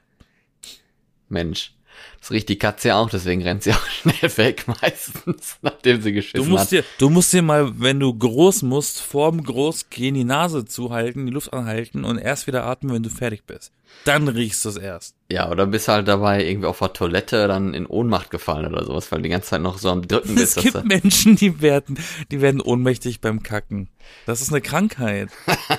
[1.29, 1.73] Mensch.
[2.19, 6.09] Das riecht die Katze ja auch, deswegen rennt sie auch schnell weg meistens, nachdem sie
[6.11, 6.71] Du geschissen musst hat.
[6.71, 11.31] dir, du musst dir mal, wenn du groß musst, vorm Großgehen die Nase zuhalten, die
[11.31, 13.71] Luft anhalten und erst wieder atmen, wenn du fertig bist.
[14.05, 15.15] Dann riechst du es erst.
[15.31, 19.11] Ja, oder bist halt dabei irgendwie auf der Toilette dann in Ohnmacht gefallen oder sowas,
[19.11, 20.57] weil du die ganze Zeit noch so am Drücken Es bist.
[20.57, 21.99] dass gibt du- Menschen, die werden,
[22.31, 23.89] die werden ohnmächtig beim Kacken.
[24.25, 25.29] Das ist eine Krankheit.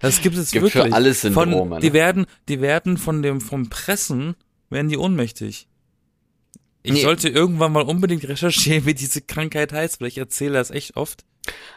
[0.00, 0.94] Das gibt es Gibt für wirklich.
[0.94, 1.80] alles Syndrome, Von, ne?
[1.80, 4.34] die werden, die werden von dem, vom Pressen,
[4.74, 5.66] werden die ohnmächtig.
[6.82, 7.02] Ich Nee.
[7.02, 11.24] sollte irgendwann mal unbedingt recherchieren, wie diese Krankheit heißt, weil ich erzähle das echt oft.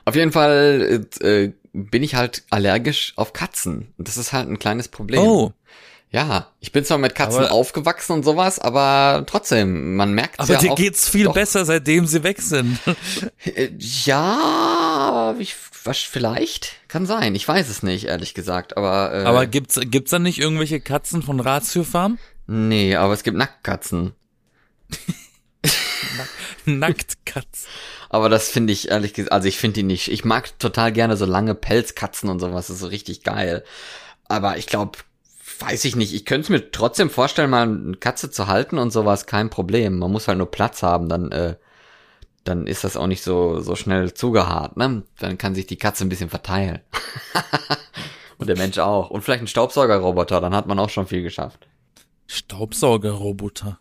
[0.03, 3.93] Auf jeden Fall äh, bin ich halt allergisch auf Katzen.
[3.97, 5.21] Das ist halt ein kleines Problem.
[5.21, 5.53] Oh,
[6.09, 10.53] Ja, ich bin zwar mit Katzen Aber- aufgewachsen und sowas, aber trotzdem, man merkt aber
[10.53, 10.75] ja dir auch.
[10.77, 11.33] geht's viel doch.
[11.33, 12.79] besser, seitdem sie weg sind.
[13.45, 17.35] Äh, Ja, ich, was, vielleicht kann sein.
[17.35, 18.75] Ich weiß es nicht, ehrlich gesagt.
[18.77, 22.17] Aber, äh, Aber gibt's, gibt's da nicht irgendwelche Katzen von Ratio Farm?
[22.47, 24.13] Nee, aber es gibt Nacktkatzen.
[26.65, 27.67] Nacktkatz.
[28.09, 30.09] Aber das finde ich ehrlich gesagt, also ich finde die nicht.
[30.09, 32.67] Ich mag total gerne so lange Pelzkatzen und sowas.
[32.67, 33.63] Das ist so richtig geil.
[34.27, 34.97] Aber ich glaube,
[35.59, 36.13] weiß ich nicht.
[36.13, 39.25] Ich könnte es mir trotzdem vorstellen, mal eine Katze zu halten und sowas.
[39.25, 39.99] Kein Problem.
[39.99, 41.09] Man muss halt nur Platz haben.
[41.09, 41.55] Dann, äh,
[42.43, 45.03] dann ist das auch nicht so, so schnell zugehaart, ne?
[45.19, 46.79] Dann kann sich die Katze ein bisschen verteilen.
[48.37, 49.09] und der Mensch auch.
[49.09, 50.39] Und vielleicht ein Staubsaugerroboter.
[50.39, 51.67] Dann hat man auch schon viel geschafft.
[52.27, 53.79] Staubsaugerroboter.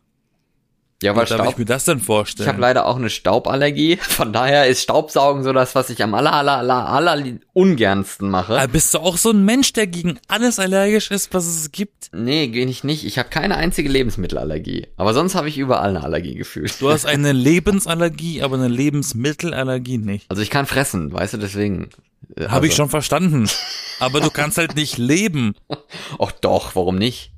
[1.03, 2.49] Ja, Wie weil darf ich mir das denn Ich vorstellen?
[2.49, 3.97] habe leider auch eine Stauballergie.
[4.01, 8.59] Von daher ist Staubsaugen so das, was ich am aller, aller, aller, aller ungernsten mache.
[8.59, 12.09] Ah, bist du auch so ein Mensch, der gegen alles allergisch ist, was es gibt?
[12.15, 13.05] Nee, bin ich nicht.
[13.05, 14.87] Ich habe keine einzige Lebensmittelallergie.
[14.97, 16.81] Aber sonst habe ich überall eine Allergie gefühlt.
[16.81, 20.31] Du hast eine Lebensallergie, aber eine Lebensmittelallergie nicht.
[20.31, 21.91] Also ich kann fressen, weißt du, deswegen.
[22.37, 23.51] äh, Habe also, ich schon verstanden.
[24.01, 25.55] Aber du kannst halt nicht leben.
[26.19, 27.33] Ach doch, warum nicht?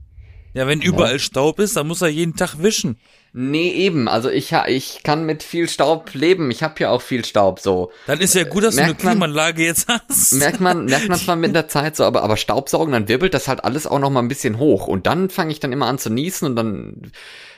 [0.59, 2.99] Ja, wenn überall Staub ist, dann muss er jeden Tag wischen.
[3.33, 4.09] Nee, eben.
[4.09, 6.51] Also ich, ich kann mit viel Staub leben.
[6.51, 7.93] Ich habe ja auch viel Staub so.
[8.07, 10.33] Dann ist ja gut, dass du eine Merkt man- Klimaanlage jetzt hast.
[10.33, 13.47] Merkt man, merkt man zwar mit der Zeit so, aber, aber Staubsaugen, dann wirbelt das
[13.47, 14.89] halt alles auch noch mal ein bisschen hoch.
[14.89, 17.13] Und dann fange ich dann immer an zu niesen und dann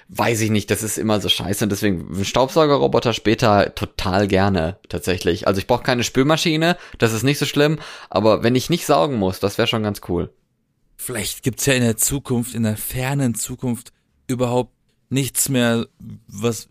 [0.09, 1.65] weiß ich nicht, das ist immer so scheiße.
[1.65, 5.47] Und deswegen Staubsaugerroboter später total gerne, tatsächlich.
[5.47, 7.79] Also ich brauche keine Spülmaschine, das ist nicht so schlimm.
[8.11, 10.31] Aber wenn ich nicht saugen muss, das wäre schon ganz cool.
[11.03, 13.91] Vielleicht gibt's ja in der Zukunft, in der fernen Zukunft
[14.27, 14.75] überhaupt
[15.09, 15.87] nichts mehr,
[16.29, 16.69] was,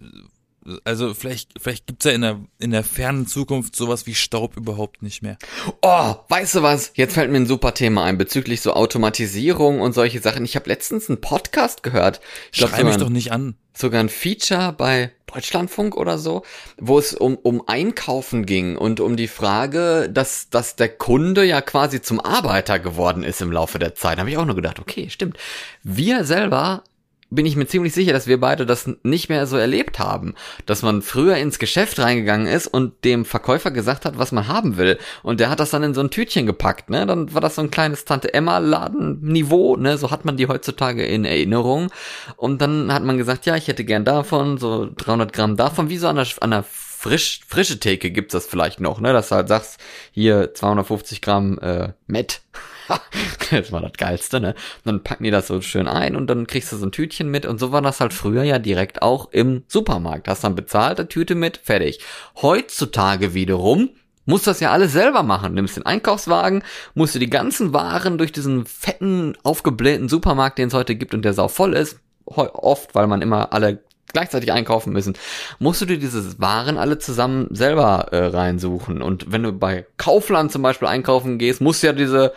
[0.83, 5.01] also vielleicht, vielleicht gibt's ja in der, in der fernen Zukunft sowas wie Staub überhaupt
[5.01, 5.37] nicht mehr.
[5.81, 6.91] Oh, weißt du was?
[6.95, 10.45] Jetzt fällt mir ein super Thema ein bezüglich so Automatisierung und solche Sachen.
[10.45, 12.21] Ich habe letztens einen Podcast gehört.
[12.51, 13.55] Ich glaub, Schrei mich doch nicht an.
[13.73, 16.43] sogar ein Feature bei Deutschlandfunk oder so,
[16.77, 21.61] wo es um, um Einkaufen ging und um die Frage, dass, dass der Kunde ja
[21.61, 24.17] quasi zum Arbeiter geworden ist im Laufe der Zeit.
[24.17, 25.37] Da habe ich auch nur gedacht, okay, stimmt.
[25.83, 26.83] Wir selber
[27.29, 30.33] bin ich mir ziemlich sicher, dass wir beide das nicht mehr so erlebt haben.
[30.65, 34.77] Dass man früher ins Geschäft reingegangen ist und dem Verkäufer gesagt hat, was man haben
[34.77, 34.97] will.
[35.21, 37.05] Und der hat das dann in so ein Tütchen gepackt, ne?
[37.05, 39.97] Dann war das so ein kleines Tante-Emma-Laden-Niveau, ne?
[39.97, 41.91] So hat man die heutzutage in Erinnerung.
[42.35, 45.97] Und dann hat man gesagt, ja, ich hätte gern davon, so 300 Gramm davon, wie
[45.97, 49.13] so an der, an der frisch, frische Theke gibt's das vielleicht noch, ne?
[49.13, 49.79] Dass du halt sagst,
[50.11, 52.41] hier 250 Gramm äh, Met.
[53.51, 54.49] das war das Geilste, ne?
[54.49, 57.29] Und dann packen die das so schön ein und dann kriegst du so ein Tütchen
[57.29, 60.27] mit und so war das halt früher ja direkt auch im Supermarkt.
[60.27, 61.99] Hast dann bezahlt, eine Tüte mit, fertig.
[62.41, 63.89] Heutzutage wiederum
[64.25, 65.55] musst das ja alles selber machen.
[65.55, 70.73] Nimmst den Einkaufswagen, musst du die ganzen Waren durch diesen fetten, aufgeblähten Supermarkt, den es
[70.73, 75.15] heute gibt und der sau voll ist, oft, weil man immer alle gleichzeitig einkaufen müssen,
[75.59, 79.01] musst du dir diese Waren alle zusammen selber äh, reinsuchen.
[79.01, 82.33] Und wenn du bei Kaufland zum Beispiel einkaufen gehst, musst du ja diese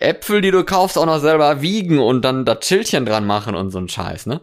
[0.00, 3.70] Äpfel, die du kaufst, auch noch selber wiegen und dann das Schildchen dran machen und
[3.70, 4.40] so ein Scheiß, ne?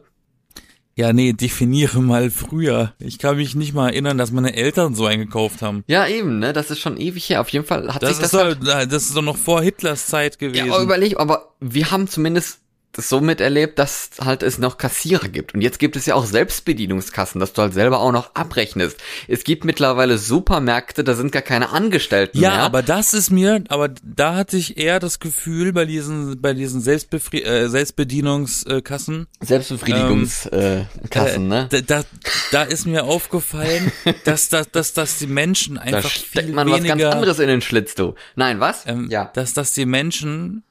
[0.95, 2.93] Ja, nee, definiere mal früher.
[2.97, 5.83] Ich kann mich nicht mal erinnern, dass meine Eltern so eingekauft haben.
[5.85, 6.53] Ja, eben, ne?
[6.53, 7.41] Das ist schon ewig her.
[7.41, 9.61] Auf jeden Fall hat Das sich ist, das halt doch, das ist doch noch vor
[9.61, 10.71] Hitlers Zeit Ja, gewesen.
[10.71, 12.61] aber überleg, aber wir haben zumindest
[12.97, 15.53] so miterlebt, dass halt es noch Kassierer gibt.
[15.53, 18.97] Und jetzt gibt es ja auch Selbstbedienungskassen, dass du halt selber auch noch abrechnest.
[19.27, 22.60] Es gibt mittlerweile Supermärkte, da sind gar keine Angestellten Ja, mehr.
[22.62, 26.81] aber das ist mir, aber da hatte ich eher das Gefühl bei diesen, bei diesen
[26.81, 31.67] Selbstbefri äh, Selbstbedienungskassen, Selbstbefriedigungskassen, ne?
[31.69, 32.03] da, da,
[32.51, 33.91] da ist mir aufgefallen,
[34.25, 37.39] dass, dass, dass, dass die Menschen Da einfach steckt viel man was weniger, ganz anderes
[37.39, 38.15] in den Schlitz, du.
[38.36, 38.86] Nein, was?
[38.88, 39.29] ähm, ja.
[39.33, 40.63] dass, dass die Menschen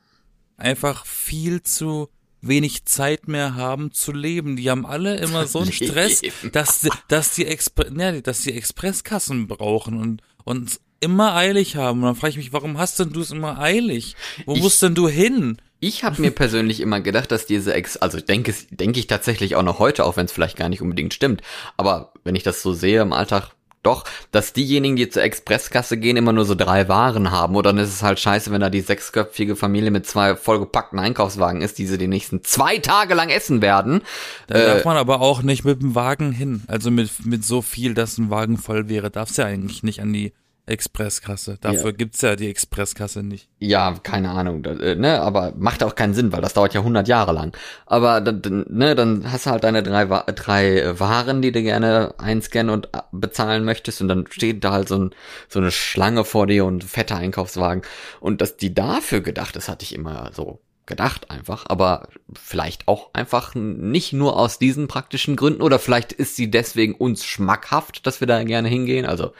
[0.57, 2.09] einfach viel zu
[2.41, 4.57] wenig Zeit mehr haben zu leben.
[4.57, 6.23] Die haben alle immer so einen Stress,
[6.53, 12.01] dass, dass die Expre ja, dass die Expresskassen brauchen und, und immer eilig haben.
[12.01, 14.17] Und dann frage ich mich, warum hast denn du es immer eilig?
[14.45, 15.59] Wo Ich- musst denn du hin?
[15.79, 19.57] Ich habe mir persönlich immer gedacht, dass diese Ex, also denke es, denke ich tatsächlich
[19.57, 21.43] auch noch heute, auch wenn es vielleicht gar nicht unbedingt stimmt.
[21.77, 23.51] Aber wenn ich das so sehe im Alltag,
[23.87, 27.57] doch, dass diejenigen, die zur Expresskasse gehen, immer nur so drei Waren haben.
[27.57, 31.63] Oder dann ist es halt scheiße, wenn da die sechsköpfige Familie mit zwei vollgepackten Einkaufswagen
[31.63, 34.03] ist, die sie die nächsten zwei Tage lang essen werden.
[34.47, 36.63] Da Äh, darf man aber auch nicht mit dem Wagen hin.
[36.67, 40.01] Also mit, mit so viel, dass ein Wagen voll wäre, darfst du ja eigentlich nicht
[40.01, 40.33] an die
[40.67, 41.59] Expresskasse.
[41.61, 43.49] Dafür gibt's ja die Expresskasse nicht.
[43.61, 46.81] Ja, keine Ahnung, da, äh, ne, aber macht auch keinen Sinn, weil das dauert ja
[46.81, 47.57] 100 Jahre lang.
[47.87, 52.73] Aber dann, ne, dann hast du halt deine drei, drei Waren, die du gerne einscannen
[52.75, 55.11] und bezahlen möchtest und dann steht da halt so, ein,
[55.49, 57.83] so eine Schlange vor dir und ein fetter Einkaufswagen.
[58.19, 63.11] Und dass die dafür gedacht ist, hatte ich immer so gedacht einfach, aber vielleicht auch
[63.13, 68.21] einfach nicht nur aus diesen praktischen Gründen oder vielleicht ist sie deswegen uns schmackhaft, dass
[68.21, 69.05] wir da gerne hingehen.
[69.05, 69.33] Also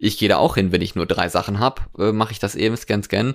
[0.00, 2.54] ich gehe da auch hin, wenn ich nur drei Sachen hab, äh, mache ich das
[2.54, 3.34] eben, scan, scan,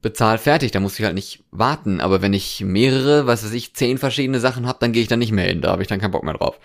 [0.00, 2.00] bezahl fertig, da muss ich halt nicht warten.
[2.00, 5.16] Aber wenn ich mehrere, was weiß ich, zehn verschiedene Sachen hab, dann gehe ich da
[5.16, 6.58] nicht mehr hin, da habe ich dann keinen Bock mehr drauf.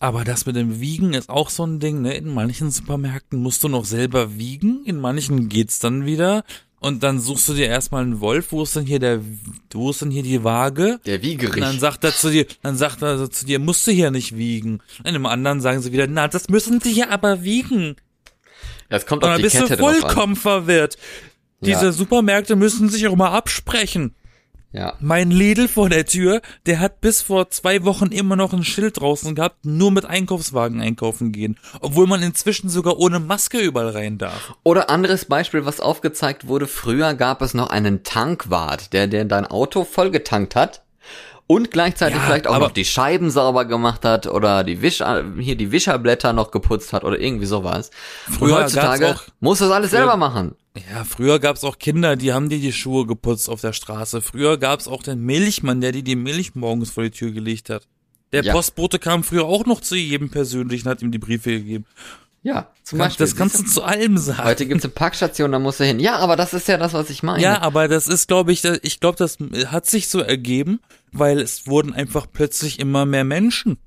[0.00, 2.14] Aber das mit dem Wiegen ist auch so ein Ding, ne?
[2.14, 6.44] In manchen Supermärkten musst du noch selber wiegen, in manchen geht's dann wieder.
[6.78, 9.20] Und dann suchst du dir erstmal einen Wolf, wo ist denn hier der,
[9.72, 11.00] wo ist denn hier die Waage?
[11.06, 11.62] Der Und Wiegerich.
[11.62, 14.80] dann sagt er zu dir, dann sagt er zu dir, musst du hier nicht wiegen.
[15.02, 17.96] Und im anderen sagen sie wieder, na, das müssen sie hier aber wiegen.
[18.88, 19.78] Das kommt auf die bist du Kette an.
[19.78, 20.96] vollkommen verwirrt.
[21.60, 21.92] Diese Ja.
[21.92, 24.14] Supermärkte müssen sich auch mal absprechen.
[24.72, 24.94] Ja.
[25.00, 29.00] Mein Lidl vor der Tür, der hat bis vor zwei Wochen immer noch ein Schild
[29.00, 31.56] draußen gehabt, nur mit Einkaufswagen einkaufen gehen.
[31.80, 34.52] Obwohl man inzwischen sogar ohne Maske überall rein darf.
[34.64, 39.46] Oder anderes Beispiel, was aufgezeigt wurde, früher gab es noch einen Tankwart, der, der dein
[39.46, 40.82] Auto vollgetankt hat
[41.46, 45.02] und gleichzeitig Ja, vielleicht auch aber- noch die Scheiben sauber gemacht hat oder die Wisch,
[45.38, 47.90] hier die Wischerblätter noch geputzt hat oder irgendwie sowas.
[48.30, 50.54] Früher und heutzutage auch- muss das alles selber machen.
[50.92, 54.20] Ja, früher gab's auch Kinder, die haben dir die Schuhe geputzt auf der Straße.
[54.20, 57.86] Früher gab's auch den Milchmann, der dir die Milch morgens vor die Tür gelegt hat.
[58.32, 58.52] Der Ja.
[58.52, 61.86] Postbote kam früher auch noch zu jedem persönlich und hat ihm die Briefe gegeben.
[62.46, 63.26] Ja, zum Beispiel.
[63.26, 64.44] das kannst du zu allem sagen.
[64.44, 65.98] Heute gibt's eine Parkstation, da musst du hin.
[65.98, 67.42] Ja, aber das ist ja das, was ich meine.
[67.42, 70.78] Ja, aber das ist, glaube ich, ich glaube, das hat sich so ergeben,
[71.10, 73.78] weil es wurden einfach plötzlich immer mehr Menschen.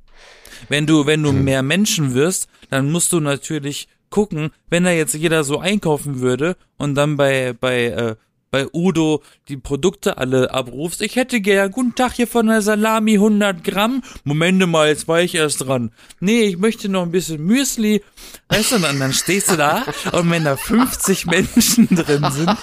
[0.68, 5.14] Wenn du, wenn du mehr Menschen wirst, dann musst du natürlich gucken, wenn da jetzt
[5.14, 8.16] jeder so einkaufen würde und dann bei, bei, äh,
[8.52, 11.02] bei Udo die Produkte alle abrufst.
[11.02, 14.04] Ich hätte gern, guten Tag hier von der Salami 100 Gramm.
[14.24, 15.92] Moment mal, jetzt war ich erst dran.
[16.20, 18.02] Nee, ich möchte noch ein bisschen Müsli.
[18.50, 22.58] Weißt du, und dann, stehst du da und wenn da 50 Menschen drin sind,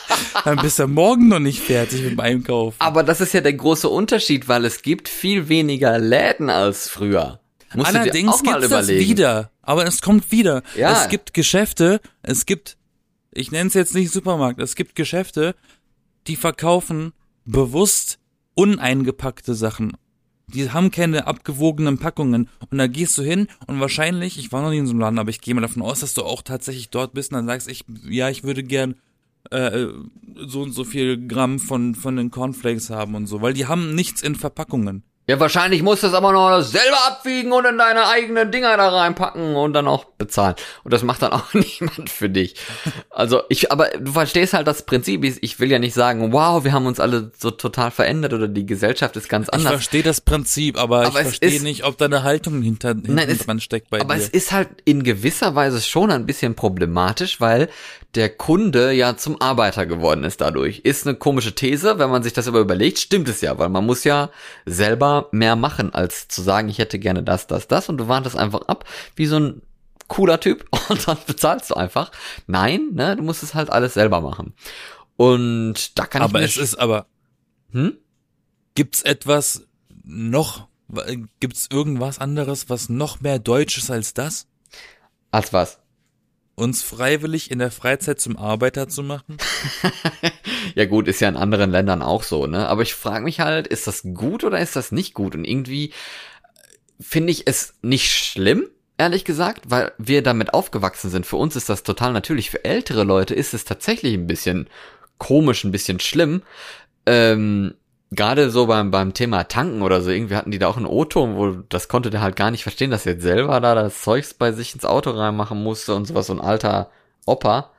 [0.45, 2.77] dann bist du morgen noch nicht fertig mit dem Einkaufen.
[2.81, 7.41] Aber das ist ja der große Unterschied, weil es gibt viel weniger Läden als früher.
[7.75, 9.51] Musst Allerdings mal gibt's das wieder.
[9.63, 10.63] Aber es kommt wieder.
[10.77, 11.03] Ja.
[11.03, 12.77] Es gibt Geschäfte, es gibt,
[13.33, 15.55] ich nenne es jetzt nicht Supermarkt, es gibt Geschäfte,
[16.27, 17.13] die verkaufen
[17.45, 18.19] bewusst
[18.55, 19.97] uneingepackte Sachen.
[20.49, 22.49] Die haben keine abgewogenen Packungen.
[22.71, 25.19] Und da gehst du hin und wahrscheinlich, ich war noch nie in so einem Laden,
[25.19, 27.69] aber ich gehe mal davon aus, dass du auch tatsächlich dort bist und dann sagst,
[27.69, 28.95] ich, ja, ich würde gern
[29.51, 29.87] äh,
[30.47, 33.95] so und so viel Gramm von, von den Cornflakes haben und so, weil die haben
[33.95, 35.03] nichts in Verpackungen.
[35.29, 38.91] Ja, wahrscheinlich musst du es aber noch selber abwiegen und in deine eigenen Dinger da
[38.91, 40.55] reinpacken und dann auch bezahlen.
[40.85, 42.55] Und das macht dann auch niemand für dich.
[43.11, 45.25] Also ich, aber du verstehst halt das Prinzip.
[45.25, 48.47] Ich ich will ja nicht sagen, wow, wir haben uns alle so total verändert oder
[48.47, 49.73] die Gesellschaft ist ganz Ich anders.
[49.73, 53.29] verstehe das Prinzip, aber, Aber ich verstehe nicht, ob da eine Haltung hinter, hinten Nein,
[53.29, 54.21] es- dran steckt bei Aber dir.
[54.23, 57.69] es ist halt in gewisser Weise schon ein bisschen problematisch, weil
[58.15, 60.79] der Kunde ja zum Arbeiter geworden ist dadurch.
[60.85, 63.85] Ist eine komische These, wenn man sich das aber überlegt, stimmt es ja, weil man
[63.85, 64.31] muss ja
[64.65, 68.37] selber mehr machen, als zu sagen, ich hätte gerne das, das, das und du wartest
[68.37, 69.63] einfach ab, wie so ein
[70.09, 72.11] cooler Typ und dann bezahlst du einfach.
[72.47, 74.55] Nein, ne, du musst es halt alles selber machen.
[75.17, 77.07] Und da kann aber ich es mir ist aber,
[77.73, 77.97] hm?
[78.75, 79.67] gibt's etwas
[80.05, 80.69] noch,
[81.41, 84.47] gibt's irgendwas anderes, was noch mehr deutsch ist als das?
[85.37, 85.79] als was?
[86.57, 89.37] Uns freiwillig in der Freizeit zum Arbeiter zu machen?
[90.75, 92.67] ja gut, ist ja in anderen Ländern auch so, ne?
[92.67, 95.35] Aber ich frage mich halt, ist das gut oder ist das nicht gut?
[95.35, 95.93] Und irgendwie
[96.99, 98.67] finde ich es nicht schlimm,
[98.99, 101.27] ehrlich gesagt, weil wir damit aufgewachsen sind.
[101.27, 102.51] Für uns ist das total natürlich.
[102.51, 104.69] Für ältere Leute ist es tatsächlich ein bisschen
[105.19, 106.43] komisch, ein bisschen schlimm.
[107.05, 107.75] Ähm,
[108.13, 111.29] Gerade so beim, beim Thema Tanken oder so, irgendwie hatten die da auch ein Auto,
[111.35, 114.33] wo das konnte der halt gar nicht verstehen, dass er jetzt selber da das Zeugs
[114.33, 116.91] bei sich ins Auto reinmachen musste und sowas, so ein alter
[117.27, 117.71] Opa.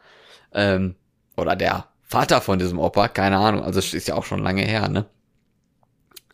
[0.54, 0.96] Ähm,
[1.38, 4.90] oder der Vater von diesem Opa, keine Ahnung, also ist ja auch schon lange her,
[4.90, 5.06] ne?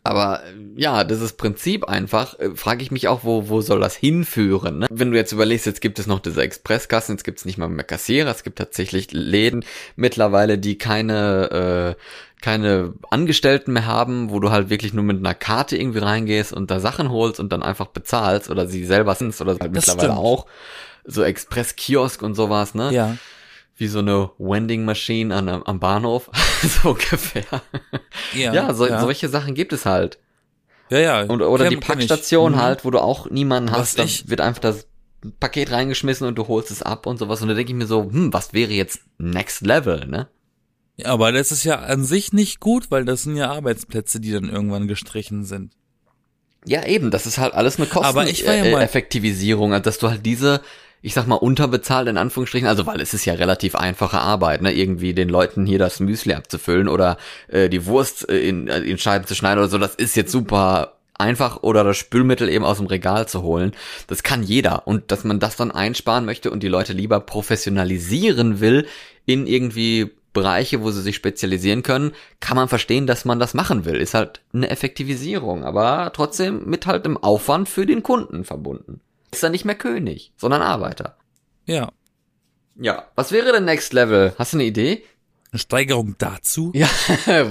[0.06, 0.42] Aber
[0.76, 4.80] ja, dieses Prinzip einfach, äh, frage ich mich auch, wo, wo soll das hinführen?
[4.80, 4.86] Ne?
[4.90, 7.70] Wenn du jetzt überlegst, jetzt gibt es noch diese Expresskassen, jetzt gibt es nicht mal
[7.70, 9.64] mehr Kassierer, es gibt tatsächlich Läden
[9.96, 12.02] mittlerweile, die keine, äh,
[12.42, 16.70] keine Angestellten mehr haben, wo du halt wirklich nur mit einer Karte irgendwie reingehst und
[16.70, 20.12] da Sachen holst und dann einfach bezahlst oder sie selber sind oder halt Das mittlerweile
[20.12, 20.18] stimmt.
[20.18, 20.46] auch.
[21.06, 22.92] So Express-Kiosk und sowas, ne?
[22.92, 23.16] Ja.
[23.76, 26.30] Wie so eine Wending Machine an, am Bahnhof,
[26.62, 27.44] so ungefähr.
[28.34, 29.00] Ja, Ja, so, ja.
[29.00, 30.18] solche Sachen gibt es halt.
[30.90, 31.20] ja, ja.
[31.22, 31.76] Und, oder Kenn- die.
[31.78, 32.62] Packstation Mhm.
[32.62, 34.86] halt, wo du auch niemanden hast, da ich- wird einfach das
[35.40, 37.40] Paket reingeschmissen und du holst es ab und sowas.
[37.42, 40.28] Und da denke ich mir so, hm, was wäre jetzt Next Level, ne?
[40.96, 44.30] Ja, aber das ist ja an sich nicht gut, weil das sind ja Arbeitsplätze, die
[44.30, 45.72] dann irgendwann gestrichen sind.
[46.66, 50.08] Ja, eben, das ist halt alles eine Aber ich war ja Kosteneffektivisierung, also dass du
[50.10, 50.60] halt diese,
[51.04, 54.72] ich sag mal, unterbezahlt in Anführungsstrichen, also weil es ist ja relativ einfache Arbeit, ne,
[54.72, 58.96] irgendwie den Leuten hier das Müsli abzufüllen oder äh, die Wurst äh, in, äh, in
[58.96, 62.78] Scheiben zu schneiden oder so, das ist jetzt super einfach oder das Spülmittel eben aus
[62.78, 63.72] dem Regal zu holen.
[64.06, 68.60] Das kann jeder und dass man das dann einsparen möchte und die Leute lieber professionalisieren
[68.60, 68.86] will
[69.26, 73.84] in irgendwie Bereiche, wo sie sich spezialisieren können, kann man verstehen, dass man das machen
[73.84, 73.96] will.
[73.96, 79.02] Ist halt eine Effektivisierung, aber trotzdem mit halt einem Aufwand für den Kunden verbunden.
[79.34, 81.16] Ist dann nicht mehr König, sondern Arbeiter.
[81.66, 81.90] Ja.
[82.76, 83.04] Ja.
[83.16, 84.32] Was wäre denn Next Level?
[84.38, 85.02] Hast du eine Idee?
[85.50, 86.72] Eine Steigerung dazu?
[86.74, 86.88] Ja,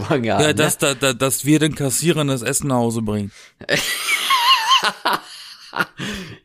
[0.09, 0.55] war gar Ja, ne?
[0.55, 3.31] dass, da, da, dass wir den Kassierern das Essen nach Hause bringen.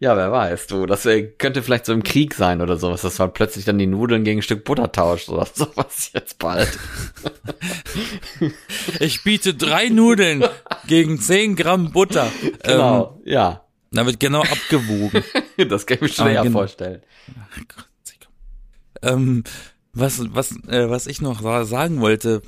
[0.00, 0.86] Ja, wer weiß, du.
[0.86, 1.06] Das
[1.38, 4.38] könnte vielleicht so im Krieg sein oder sowas, dass man plötzlich dann die Nudeln gegen
[4.38, 6.78] ein Stück Butter tauscht oder sowas jetzt bald.
[9.00, 10.44] Ich biete drei Nudeln
[10.86, 12.30] gegen 10 Gramm Butter.
[12.42, 13.64] Ähm, Genau, ja.
[13.90, 15.22] Da wird genau abgewogen.
[15.68, 16.58] Das kann ich mir schwer Ah, genau.
[16.60, 17.02] vorstellen.
[19.02, 19.44] ähm,
[19.92, 22.42] was, was, äh, was ich noch sa- sagen wollte,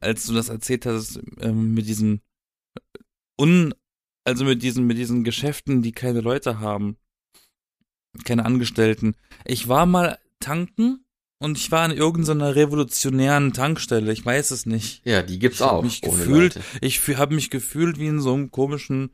[0.00, 2.20] als du das erzählt hast, ähm, mit diesen
[3.40, 3.74] un,
[4.24, 6.96] also mit diesen, mit diesen Geschäften, die keine Leute haben,
[8.24, 9.14] keine Angestellten.
[9.44, 11.04] Ich war mal tanken
[11.38, 14.12] und ich war an irgendeiner revolutionären Tankstelle.
[14.12, 15.04] Ich weiß es nicht.
[15.04, 15.82] Ja, die gibt's Ich auch.
[15.82, 19.12] mich gefühlt, ich habe mich gefühlt wie in so einem komischen, äh,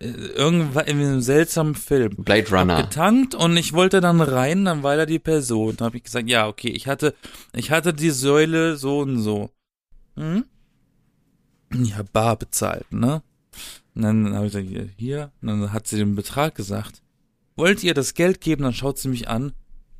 [0.00, 2.16] irgendwann in einem seltsamen Film.
[2.16, 2.82] Blade Runner.
[2.82, 5.76] Getankt und ich wollte dann rein, dann war da die Person.
[5.76, 7.14] Da habe ich gesagt, ja, okay, ich hatte,
[7.54, 9.50] ich hatte die Säule so und so.
[10.16, 10.44] Hm?
[11.94, 13.22] Habe bar bezahlt, ne?
[13.94, 15.32] Und dann habe ich gesagt, hier, hier.
[15.42, 17.02] Und dann hat sie den Betrag gesagt.
[17.56, 18.62] Wollt ihr das Geld geben?
[18.62, 19.52] Dann schaut sie mich an.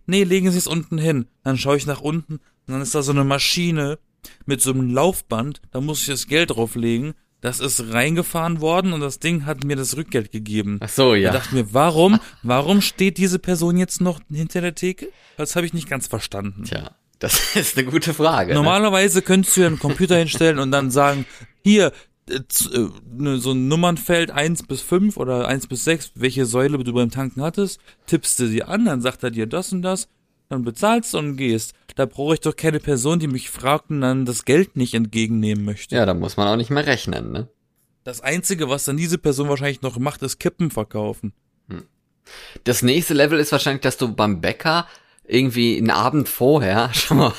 [0.06, 1.26] Nee, legen Sie es unten hin.
[1.42, 3.98] Dann schaue ich nach unten und dann ist da so eine Maschine
[4.46, 5.60] mit so einem Laufband.
[5.70, 7.14] Da muss ich das Geld drauflegen.
[7.40, 10.78] Das ist reingefahren worden und das Ding hat mir das Rückgeld gegeben.
[10.82, 11.30] Ach so, Ja.
[11.30, 15.08] Da dachte ich mir, warum, warum steht diese Person jetzt noch hinter der Theke?
[15.36, 16.64] Das habe ich nicht ganz verstanden.
[16.64, 18.50] Tja, das ist eine gute Frage.
[18.52, 18.54] ne?
[18.58, 21.26] Normalerweise könntest du ja einen Computer hinstellen und dann sagen,
[21.62, 21.92] hier,
[22.28, 26.76] äh, äh, ne, so ein Nummernfeld 1 bis 5 oder 1 bis 6, welche Säule
[26.82, 30.08] du beim Tanken hattest, tippst du sie an, dann sagt er dir das und das,
[30.48, 31.74] dann bezahlst du und gehst.
[31.96, 35.64] Da brauche ich doch keine Person, die mich fragt und dann das Geld nicht entgegennehmen
[35.64, 35.96] möchte.
[35.96, 37.48] Ja, da muss man auch nicht mehr rechnen, ne?
[38.04, 41.32] Das Einzige, was dann diese Person wahrscheinlich noch macht, ist Kippen verkaufen.
[42.64, 44.86] Das nächste Level ist wahrscheinlich, dass du beim Bäcker
[45.26, 47.32] irgendwie einen Abend vorher schon mal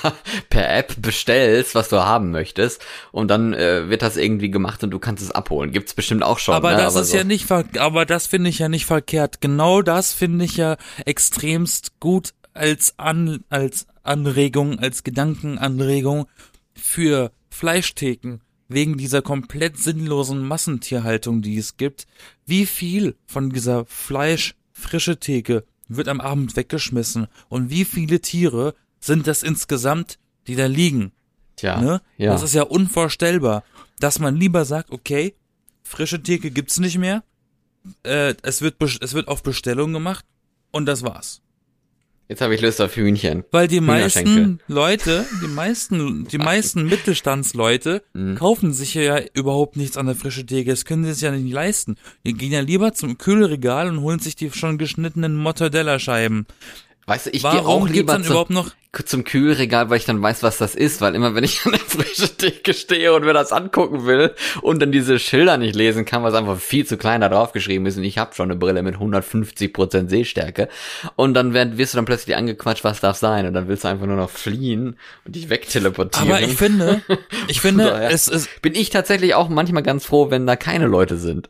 [0.49, 4.91] per App bestellst, was du haben möchtest und dann äh, wird das irgendwie gemacht und
[4.91, 5.71] du kannst es abholen.
[5.71, 6.53] Gibt's bestimmt auch schon.
[6.53, 6.77] Aber ne?
[6.77, 7.17] das ist so.
[7.17, 9.41] ja nicht aber das finde ich ja nicht verkehrt.
[9.41, 16.27] Genau das finde ich ja extremst gut als an als Anregung, als Gedankenanregung
[16.73, 22.05] für Fleischtheken wegen dieser komplett sinnlosen Massentierhaltung, die es gibt.
[22.45, 29.25] Wie viel von dieser Fleisch-frische Theke wird am Abend weggeschmissen und wie viele Tiere sind
[29.25, 31.11] das insgesamt, die da liegen?
[31.55, 32.01] Tja, Ne?
[32.17, 32.31] ja.
[32.31, 33.63] Das ist ja unvorstellbar,
[33.99, 35.33] dass man lieber sagt, okay,
[35.81, 37.23] frische Theke gibt's nicht mehr,
[38.03, 40.25] äh, es wird es wird auf Bestellung gemacht
[40.71, 41.41] und das war's.
[42.31, 43.43] Jetzt habe ich Lust auf Hühnchen.
[43.49, 48.35] Weil die meisten Leute, die meisten, die meisten Mittelstandsleute Mhm.
[48.35, 50.69] kaufen sich ja überhaupt nichts an der frische Theke.
[50.69, 51.95] Das können sie sich ja nicht leisten.
[52.27, 56.45] Die gehen ja lieber zum Kühlregal und holen sich die schon geschnittenen Mortadella-Scheiben.
[57.09, 58.71] Weißt du, ich gehe auch lieber dann zum, überhaupt noch
[59.05, 61.79] zum Kühlregal, weil ich dann weiß, was das ist, weil immer wenn ich an der
[61.79, 66.23] frischen Theke stehe und mir das angucken will und dann diese Schilder nicht lesen kann,
[66.23, 68.83] was einfach viel zu klein da drauf geschrieben ist und ich habe schon eine Brille
[68.83, 70.69] mit 150% Sehstärke
[71.15, 74.05] und dann wirst du dann plötzlich angequatscht, was darf sein und dann willst du einfach
[74.05, 74.95] nur noch fliehen
[75.25, 76.31] und dich wegteleportieren.
[76.31, 77.01] Aber ich finde,
[77.47, 80.85] ich finde, Daher es ist, bin ich tatsächlich auch manchmal ganz froh, wenn da keine
[80.85, 81.49] Leute sind.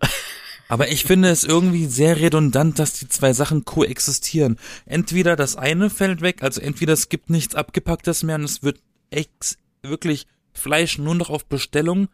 [0.69, 4.57] Aber ich finde es irgendwie sehr redundant, dass die zwei Sachen koexistieren.
[4.85, 8.79] Entweder das eine fällt weg, also entweder es gibt nichts abgepacktes mehr und es wird
[9.09, 12.07] ex wirklich Fleisch nur noch auf Bestellung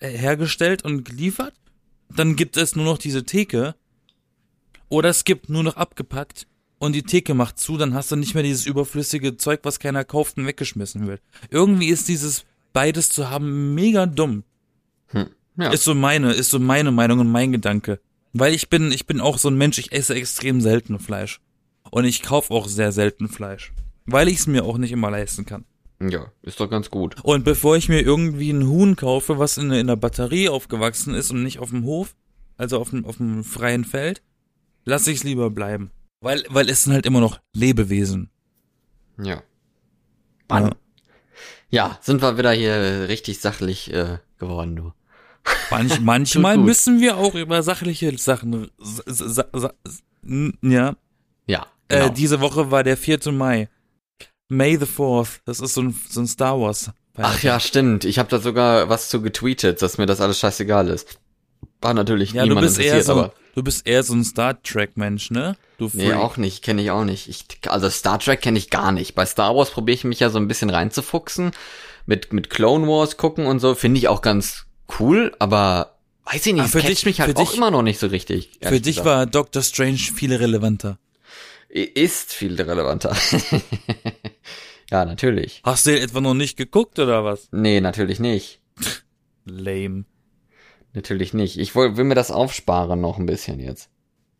[0.00, 1.54] äh, hergestellt und geliefert.
[2.08, 3.74] Dann gibt es nur noch diese Theke.
[4.88, 6.46] Oder es gibt nur noch abgepackt
[6.78, 10.04] und die Theke macht zu, dann hast du nicht mehr dieses überflüssige Zeug, was keiner
[10.04, 11.20] kauft und weggeschmissen wird.
[11.50, 14.44] Irgendwie ist dieses beides zu haben mega dumm.
[15.56, 15.70] Ja.
[15.70, 18.00] Ist so meine, ist so meine Meinung und mein Gedanke.
[18.32, 21.40] Weil ich bin, ich bin auch so ein Mensch, ich esse extrem selten Fleisch.
[21.90, 23.72] Und ich kaufe auch sehr selten Fleisch.
[24.06, 25.64] Weil ich es mir auch nicht immer leisten kann.
[26.00, 27.16] ja, ist doch ganz gut.
[27.22, 31.30] Und bevor ich mir irgendwie ein Huhn kaufe, was in, in der Batterie aufgewachsen ist
[31.30, 32.16] und nicht auf dem Hof,
[32.56, 34.22] also auf dem, auf dem freien Feld,
[34.84, 35.90] lasse ich es lieber bleiben.
[36.20, 38.30] Weil, weil es sind halt immer noch Lebewesen.
[39.22, 39.42] Ja.
[40.50, 40.70] Ja.
[41.70, 44.92] Ja, sind wir wieder hier richtig sachlich äh, geworden, du.
[45.70, 49.38] Manch, manchmal müssen wir auch über sachliche Sachen, s- s- s-
[49.84, 50.96] s- n- ja.
[51.46, 52.06] Ja, genau.
[52.06, 53.32] Äh, diese Woche war der 4.
[53.32, 53.68] Mai.
[54.48, 55.40] May the 4th.
[55.44, 56.90] Das ist so ein, so ein Star Wars.
[57.16, 58.04] Ach ja, stimmt.
[58.04, 61.18] Ich habe da sogar was zu getweetet, dass mir das alles scheißegal ist.
[61.80, 64.24] War natürlich Ja, du niemand bist eher interessiert, so, aber du bist eher so ein
[64.24, 65.56] Star Trek Mensch, ne?
[65.78, 66.16] Du nee, Freak.
[66.16, 67.28] auch nicht, kenne ich auch nicht.
[67.28, 69.14] Ich, also Star Trek kenne ich gar nicht.
[69.14, 71.50] Bei Star Wars probiere ich mich ja so ein bisschen reinzufuchsen,
[72.06, 74.66] mit mit Clone Wars gucken und so, finde ich auch ganz
[75.00, 77.82] cool, aber weiß ich nicht, es für dich- mich halt für auch dich- immer noch
[77.82, 78.50] nicht so richtig.
[78.62, 79.06] Für dich gesagt.
[79.06, 80.98] war Doctor Strange viel relevanter.
[81.68, 83.16] ist viel relevanter.
[84.90, 85.60] ja, natürlich.
[85.64, 87.48] Hast du den etwa noch nicht geguckt oder was?
[87.52, 88.60] Nee, natürlich nicht.
[89.44, 90.04] Lame.
[90.92, 91.58] Natürlich nicht.
[91.58, 93.88] Ich will, will mir das aufsparen noch ein bisschen jetzt.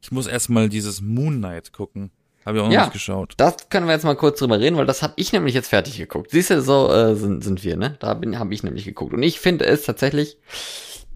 [0.02, 2.10] Ich muss erstmal dieses Moon Knight gucken.
[2.44, 2.80] Habe ich auch noch Ja.
[2.82, 3.34] nicht geschaut.
[3.36, 5.96] Das können wir jetzt mal kurz drüber reden, weil das habe ich nämlich jetzt fertig
[5.96, 6.30] geguckt.
[6.32, 7.96] Siehst du, so äh, sind, sind wir, ne?
[8.00, 9.12] Da habe ich nämlich geguckt.
[9.14, 10.38] Und ich finde es tatsächlich,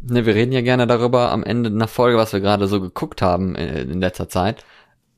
[0.03, 3.22] ne, wir reden ja gerne darüber am Ende einer Folge, was wir gerade so geguckt
[3.22, 4.64] haben äh, in letzter Zeit.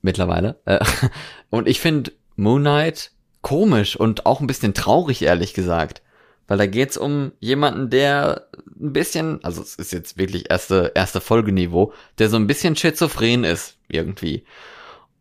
[0.03, 0.57] Mittlerweile.
[0.65, 0.79] Äh,
[1.51, 3.11] und ich finde Moon Knight
[3.43, 6.03] komisch und auch ein bisschen traurig, ehrlich gesagt.
[6.47, 8.47] Weil da geht's um jemanden, der
[8.81, 13.45] ein bisschen, also es ist jetzt wirklich erste, erste Folgeniveau, der so ein bisschen schizophren
[13.45, 14.45] ist, irgendwie.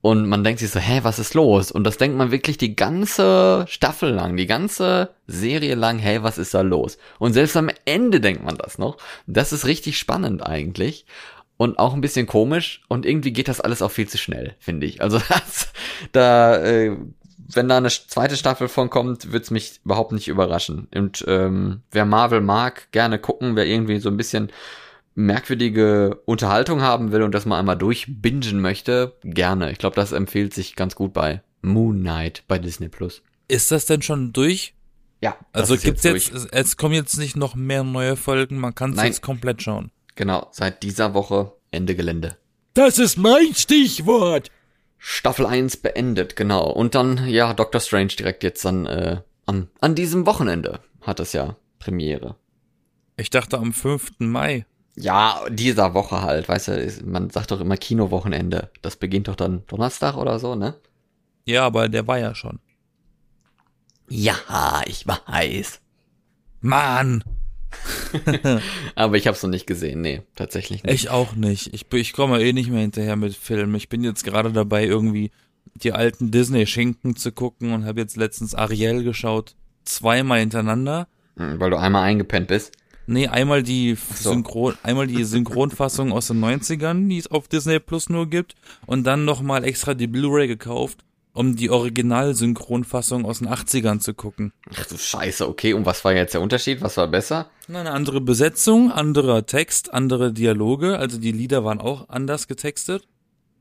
[0.07, 1.69] Und man denkt sich so, hä, was ist los?
[1.69, 6.37] Und das denkt man wirklich die ganze Staffel lang, die ganze Serie lang, hey, was
[6.37, 6.97] ist da los?
[7.19, 8.95] Und selbst am Ende denkt man das noch.
[9.25, 11.05] Das ist richtig spannend eigentlich.
[11.57, 12.83] Und auch ein bisschen komisch.
[12.87, 15.01] Und irgendwie geht das alles auch viel zu schnell, finde ich.
[15.01, 15.73] Also das,
[16.13, 16.95] da, äh,
[17.53, 20.87] wenn da eine zweite Staffel von kommt, wird's mich überhaupt nicht überraschen.
[20.95, 23.57] Und ähm, wer Marvel mag, gerne gucken.
[23.57, 24.53] Wer irgendwie so ein bisschen
[25.17, 29.71] merkwürdige Unterhaltung haben will und das mal einmal durchbingen möchte, gerne.
[29.71, 33.23] Ich glaube, das empfiehlt sich ganz gut bei Moon Knight bei Disney Plus.
[33.47, 34.75] Ist das denn schon durch?
[35.19, 36.47] Ja, Also gibt's jetzt, durch.
[36.51, 39.89] es, kommen jetzt nicht noch mehr neue Folgen, man kann es jetzt komplett schauen.
[40.15, 42.37] Genau, seit dieser Woche Ende Gelände.
[42.75, 44.51] Das ist mein Stichwort.
[44.99, 46.69] Staffel 1 beendet, genau.
[46.69, 51.33] Und dann, ja, Doctor Strange direkt jetzt dann äh, an, an diesem Wochenende hat es
[51.33, 52.35] ja Premiere.
[53.15, 54.11] Ich dachte am 5.
[54.19, 54.65] Mai.
[54.99, 58.71] Ja, dieser Woche halt, weißt du, man sagt doch immer Kinowochenende.
[58.81, 60.75] Das beginnt doch dann Donnerstag oder so, ne?
[61.45, 62.59] Ja, aber der war ja schon.
[64.09, 65.81] Ja, ich weiß.
[66.61, 67.23] Mann,
[68.95, 70.93] Aber ich hab's noch nicht gesehen, nee, tatsächlich nicht.
[70.93, 71.73] ich auch nicht.
[71.73, 73.75] Ich, ich komme eh nicht mehr hinterher mit Filmen.
[73.75, 75.31] Ich bin jetzt gerade dabei, irgendwie
[75.75, 79.55] die alten Disney-Schinken zu gucken und habe jetzt letztens Ariel geschaut.
[79.85, 81.07] Zweimal hintereinander.
[81.35, 82.71] Hm, Weil du einmal eingepennt bist.
[83.07, 84.31] Nee, einmal die so.
[84.31, 88.55] Synchron, einmal die Synchronfassung aus den 90ern, die es auf Disney Plus nur gibt,
[88.85, 94.51] und dann nochmal extra die Blu-ray gekauft, um die Original-Synchronfassung aus den 80ern zu gucken.
[94.75, 96.81] Ach du Scheiße, okay, und was war jetzt der Unterschied?
[96.81, 97.49] Was war besser?
[97.69, 103.07] Na, Eine andere Besetzung, anderer Text, andere Dialoge, also die Lieder waren auch anders getextet.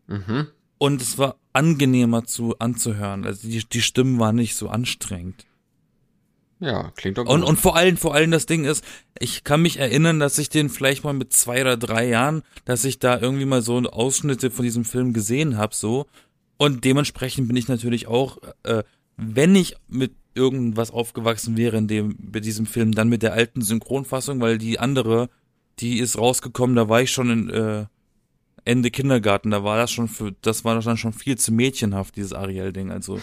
[0.09, 0.49] Mhm.
[0.79, 3.25] Und es war angenehmer zu anzuhören.
[3.25, 5.47] Also die, die Stimmen waren nicht so anstrengend.
[6.59, 7.35] Ja, klingt doch gut.
[7.35, 8.85] Und, und vor allem, vor allem das Ding ist,
[9.19, 12.85] ich kann mich erinnern, dass ich den vielleicht mal mit zwei oder drei Jahren, dass
[12.85, 16.07] ich da irgendwie mal so Ausschnitte von diesem Film gesehen habe, so.
[16.57, 18.83] Und dementsprechend bin ich natürlich auch, äh,
[19.19, 23.63] wenn ich mit irgendwas aufgewachsen wäre in dem, bei diesem Film, dann mit der alten
[23.63, 25.29] Synchronfassung, weil die andere,
[25.79, 27.87] die ist rausgekommen, da war ich schon in, äh,
[28.67, 32.33] Ende Kindergarten, da war das schon für, das war dann schon viel zu mädchenhaft, dieses
[32.33, 32.91] Ariel-Ding.
[32.91, 33.21] Also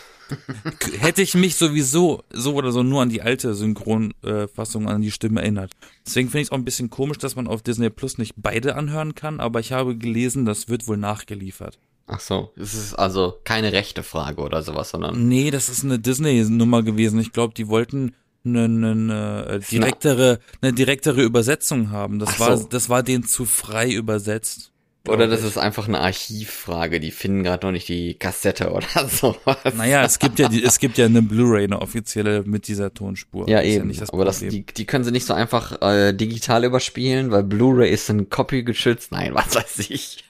[1.00, 5.42] hätte ich mich sowieso so oder so nur an die alte Synchronfassung, an die Stimme
[5.42, 5.72] erinnert.
[6.06, 8.76] Deswegen finde ich es auch ein bisschen komisch, dass man auf Disney Plus nicht beide
[8.76, 11.78] anhören kann, aber ich habe gelesen, das wird wohl nachgeliefert.
[12.08, 16.00] Ach so, es ist also keine rechte Frage oder sowas, sondern Nee, das ist eine
[16.00, 17.20] Disney-Nummer gewesen.
[17.20, 18.14] Ich glaube, die wollten
[18.46, 22.20] eine, eine, eine direktere, eine direktere Übersetzung haben.
[22.20, 22.68] Das Ach war, so.
[22.68, 24.73] das war denen zu frei übersetzt.
[25.08, 29.58] Oder das ist einfach eine Archivfrage, die finden gerade noch nicht die Kassette oder sowas.
[29.76, 33.50] Naja, es gibt ja die, es gibt ja eine Blu-ray, eine offizielle mit dieser Tonspur.
[33.50, 33.88] Ja, ist eben.
[33.88, 37.44] nicht das aber das, die, die können sie nicht so einfach äh, digital überspielen, weil
[37.44, 39.12] Blu-ray ist ein Copy geschützt.
[39.12, 40.24] Nein, was weiß ich.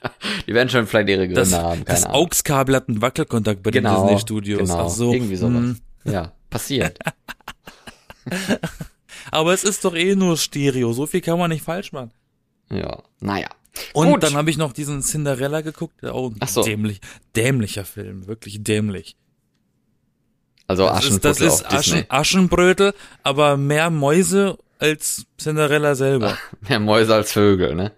[0.48, 2.06] Die werden schon vielleicht ihre Gründe das, haben, keine das.
[2.06, 4.58] AUX-Kabel hat einen Wackelkontakt bei Genau, den Disney-Studios.
[4.68, 5.12] genau, Ach so.
[5.12, 5.52] irgendwie sowas.
[5.54, 5.78] hm.
[6.04, 6.98] Ja, passiert.
[9.30, 10.92] Aber es ist doch eh nur Stereo.
[10.92, 12.10] So viel kann man nicht falsch machen.
[12.74, 13.48] Ja, naja.
[13.92, 14.22] Und Gut.
[14.22, 16.02] dann habe ich noch diesen Cinderella geguckt.
[16.04, 16.62] Oh, Ach so.
[16.62, 17.00] dämlich,
[17.34, 19.16] dämlicher Film, wirklich dämlich.
[20.66, 21.66] Also Das ist, das ist.
[21.66, 26.38] Aschen, Aschenbrötel, aber mehr Mäuse als Cinderella selber.
[26.68, 27.92] Mehr Mäuse als Vögel, ne?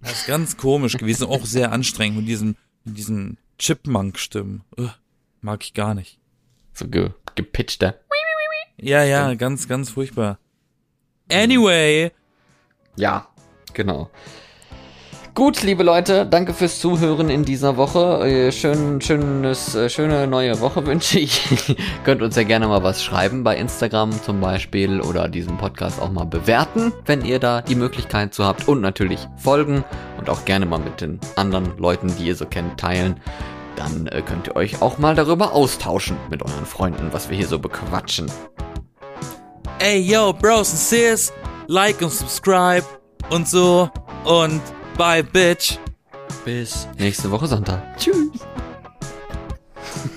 [0.00, 4.62] Das ist ganz komisch gewesen, auch sehr anstrengend mit diesen, mit diesen Chipmunk-Stimmen.
[5.40, 6.18] Mag ich gar nicht.
[6.72, 7.98] So ge gepitchter.
[8.76, 10.38] Ja, ja, ganz, ganz furchtbar.
[11.30, 12.12] Anyway,
[12.96, 13.28] Ja,
[13.74, 14.10] genau.
[15.34, 18.26] Gut, liebe Leute, danke fürs Zuhören in dieser Woche.
[18.28, 21.76] Äh, Schön, schönes, äh, schöne neue Woche wünsche ich.
[22.02, 26.10] Könnt uns ja gerne mal was schreiben bei Instagram zum Beispiel oder diesen Podcast auch
[26.10, 29.84] mal bewerten, wenn ihr da die Möglichkeit zu habt und natürlich folgen
[30.18, 33.20] und auch gerne mal mit den anderen Leuten, die ihr so kennt, teilen.
[33.76, 37.46] Dann äh, könnt ihr euch auch mal darüber austauschen mit euren Freunden, was wir hier
[37.46, 38.28] so bequatschen.
[39.78, 41.32] ey yo, Bros and Sis,
[41.68, 42.84] like und subscribe
[43.30, 43.90] und so
[44.24, 44.62] und
[44.96, 45.78] bye, bitch.
[46.44, 47.82] Bis nächste Woche Sonntag.
[47.98, 48.30] Tschüss.